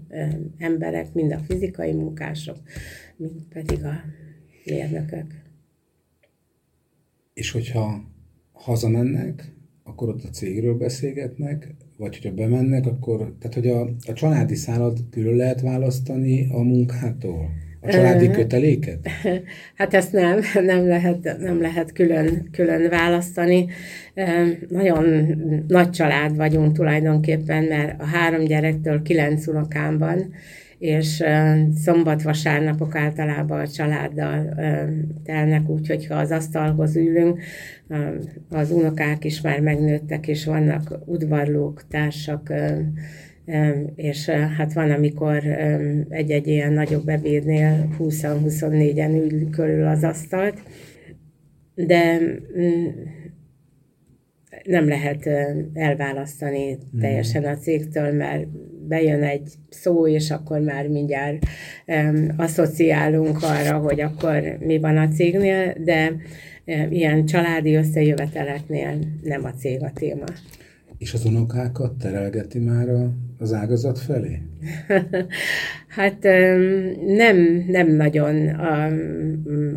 emberek, 0.57 1.13
mind 1.13 1.31
a 1.31 1.39
fizikai 1.39 1.93
munkások, 1.93 2.57
mind 3.15 3.47
pedig 3.49 3.83
a 3.83 3.93
mérnökök. 4.65 5.43
És 7.33 7.51
hogyha 7.51 8.03
hazamennek, 8.51 9.53
akkor 9.83 10.09
ott 10.09 10.23
a 10.23 10.29
cégről 10.29 10.77
beszélgetnek, 10.77 11.75
vagy 11.97 12.17
hogyha 12.17 12.35
bemennek, 12.35 12.85
akkor, 12.85 13.33
tehát 13.39 13.53
hogy 13.53 13.67
a, 13.67 13.81
a 14.11 14.13
családi 14.13 14.55
szállat 14.55 14.99
külön 15.11 15.35
lehet 15.35 15.61
választani 15.61 16.47
a 16.51 16.61
munkától? 16.61 17.49
A 17.81 17.89
családi 17.89 18.29
köteléket? 18.29 19.07
Hát 19.75 19.93
ezt 19.93 20.11
nem, 20.11 20.39
nem 20.63 20.87
lehet, 20.87 21.37
nem 21.39 21.61
lehet 21.61 21.91
külön, 21.91 22.47
külön 22.51 22.89
választani. 22.89 23.67
Nagyon 24.69 25.05
nagy 25.67 25.89
család 25.89 26.35
vagyunk 26.35 26.75
tulajdonképpen, 26.75 27.63
mert 27.63 28.01
a 28.01 28.05
három 28.05 28.43
gyerektől 28.43 29.01
kilenc 29.01 29.47
unokám 29.47 29.97
van, 29.97 30.33
és 30.85 31.23
szombat-vasárnapok 31.75 32.95
általában 32.95 33.59
a 33.59 33.67
családdal 33.67 34.53
telnek, 35.23 35.69
úgyhogy 35.69 36.07
ha 36.07 36.15
az 36.15 36.31
asztalhoz 36.31 36.95
ülünk, 36.95 37.41
az 38.49 38.71
unokák 38.71 39.23
is 39.23 39.41
már 39.41 39.59
megnőttek, 39.59 40.27
és 40.27 40.45
vannak 40.45 40.99
udvarlók, 41.05 41.87
társak, 41.87 42.53
és 43.95 44.29
hát 44.29 44.73
van, 44.73 44.91
amikor 44.91 45.43
egy-egy 46.09 46.47
ilyen 46.47 46.73
nagyobb 46.73 47.07
ebédnél 47.07 47.95
20-24-en 47.99 49.31
ül 49.31 49.49
körül 49.49 49.87
az 49.87 50.03
asztalt, 50.03 50.61
de 51.75 52.19
mm, 52.59 52.85
nem 54.65 54.87
lehet 54.87 55.29
elválasztani 55.73 56.73
hmm. 56.73 56.99
teljesen 56.99 57.43
a 57.43 57.57
cégtől, 57.57 58.11
mert 58.11 58.47
bejön 58.87 59.23
egy 59.23 59.51
szó, 59.69 60.07
és 60.07 60.31
akkor 60.31 60.59
már 60.59 60.87
mindjárt 60.87 61.45
um, 61.87 62.27
asszociálunk 62.37 63.37
arra, 63.41 63.77
hogy 63.77 64.01
akkor 64.01 64.57
mi 64.59 64.79
van 64.79 64.97
a 64.97 65.07
cégnél, 65.07 65.73
de 65.83 66.15
um, 66.65 66.91
ilyen 66.91 67.25
családi 67.25 67.75
összejöveteleknél 67.75 68.97
nem 69.23 69.43
a 69.43 69.53
cég 69.53 69.83
a 69.83 69.91
téma. 69.93 70.25
És 70.97 71.13
az 71.13 71.25
unokákat 71.25 71.97
terelgeti 71.97 72.59
már 72.59 72.87
az 73.37 73.53
ágazat 73.53 73.99
felé? 73.99 74.41
hát 75.97 76.23
nem, 77.05 77.65
nem 77.67 77.91
nagyon 77.95 78.47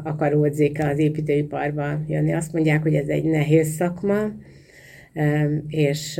akaródzik 0.03 0.85
az 0.85 0.99
építőiparba 0.99 2.01
jönni. 2.07 2.33
Azt 2.33 2.53
mondják, 2.53 2.83
hogy 2.83 2.95
ez 2.95 3.09
egy 3.09 3.25
nehéz 3.25 3.69
szakma, 3.69 4.33
és 5.69 6.15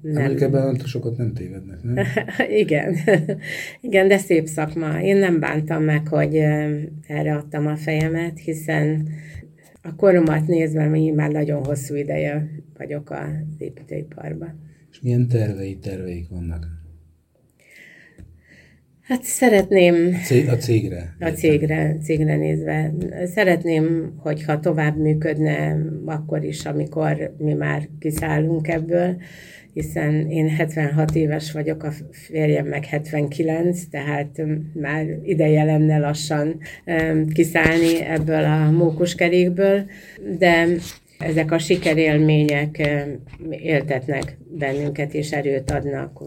nem... 0.00 0.14
Hát 0.14 0.42
ebben 0.42 0.78
sokat 0.84 1.16
nem 1.16 1.32
tévednek, 1.32 1.82
nem? 1.82 2.04
Igen. 2.62 2.96
Igen, 3.80 4.08
de 4.08 4.18
szép 4.18 4.46
szakma. 4.46 5.02
Én 5.02 5.16
nem 5.16 5.40
bántam 5.40 5.82
meg, 5.82 6.08
hogy 6.08 6.36
erre 7.06 7.34
adtam 7.34 7.66
a 7.66 7.76
fejemet, 7.76 8.38
hiszen 8.38 9.08
a 9.82 9.94
koromat 9.94 10.46
nézve, 10.46 10.88
mi 10.88 11.10
már 11.10 11.30
nagyon 11.30 11.64
hosszú 11.64 11.94
ideje 11.94 12.50
vagyok 12.76 13.10
az 13.10 13.54
építőiparban. 13.58 14.60
És 14.90 15.00
milyen 15.00 15.28
tervei, 15.28 15.78
terveik 15.78 16.28
vannak? 16.28 16.66
Hát 19.04 19.22
szeretném... 19.22 20.14
A 20.48 20.54
cégre? 20.54 21.16
A 21.20 21.28
cégre, 21.28 21.96
cégre 22.02 22.36
nézve. 22.36 22.92
Szeretném, 23.24 24.14
hogyha 24.18 24.60
tovább 24.60 24.96
működne 24.96 25.76
akkor 26.04 26.44
is, 26.44 26.64
amikor 26.64 27.34
mi 27.38 27.52
már 27.52 27.88
kiszállunk 27.98 28.68
ebből, 28.68 29.16
hiszen 29.72 30.30
én 30.30 30.48
76 30.48 31.14
éves 31.14 31.52
vagyok, 31.52 31.82
a 31.82 31.92
férjem 32.10 32.66
meg 32.66 32.84
79, 32.84 33.84
tehát 33.90 34.42
már 34.74 35.06
ideje 35.22 35.64
lenne 35.64 35.98
lassan 35.98 36.60
kiszállni 37.32 38.00
ebből 38.00 38.44
a 38.44 38.70
mókuskerékből, 38.70 39.84
de 40.38 40.66
ezek 41.18 41.52
a 41.52 41.58
sikerélmények 41.58 42.90
éltetnek 43.50 44.38
bennünket, 44.58 45.14
és 45.14 45.32
erőt 45.32 45.70
adnak 45.70 46.22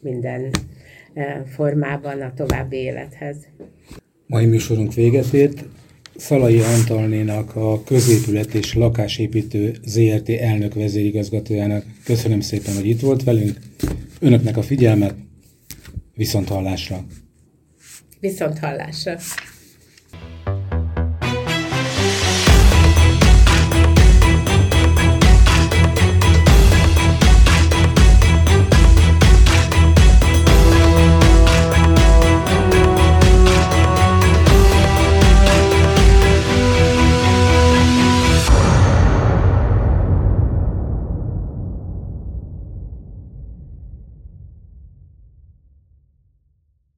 minden 0.00 0.50
formában 1.46 2.20
a 2.20 2.32
további 2.34 2.76
élethez. 2.76 3.36
Mai 4.26 4.46
műsorunk 4.46 4.94
véget 4.94 5.32
ért. 5.32 5.64
Szalai 6.16 6.60
Antalnénak, 6.60 7.56
a 7.56 7.82
Középület 7.82 8.54
és 8.54 8.74
Lakásépítő 8.74 9.74
ZRT 9.84 10.28
elnök 10.28 10.74
vezérigazgatójának 10.74 11.84
köszönöm 12.04 12.40
szépen, 12.40 12.74
hogy 12.74 12.86
itt 12.86 13.00
volt 13.00 13.24
velünk. 13.24 13.58
Önöknek 14.20 14.56
a 14.56 14.62
figyelmet, 14.62 15.14
viszont 16.14 16.48
hallásra! 16.48 17.04
Viszont 18.20 18.58
hallásra! 18.58 19.16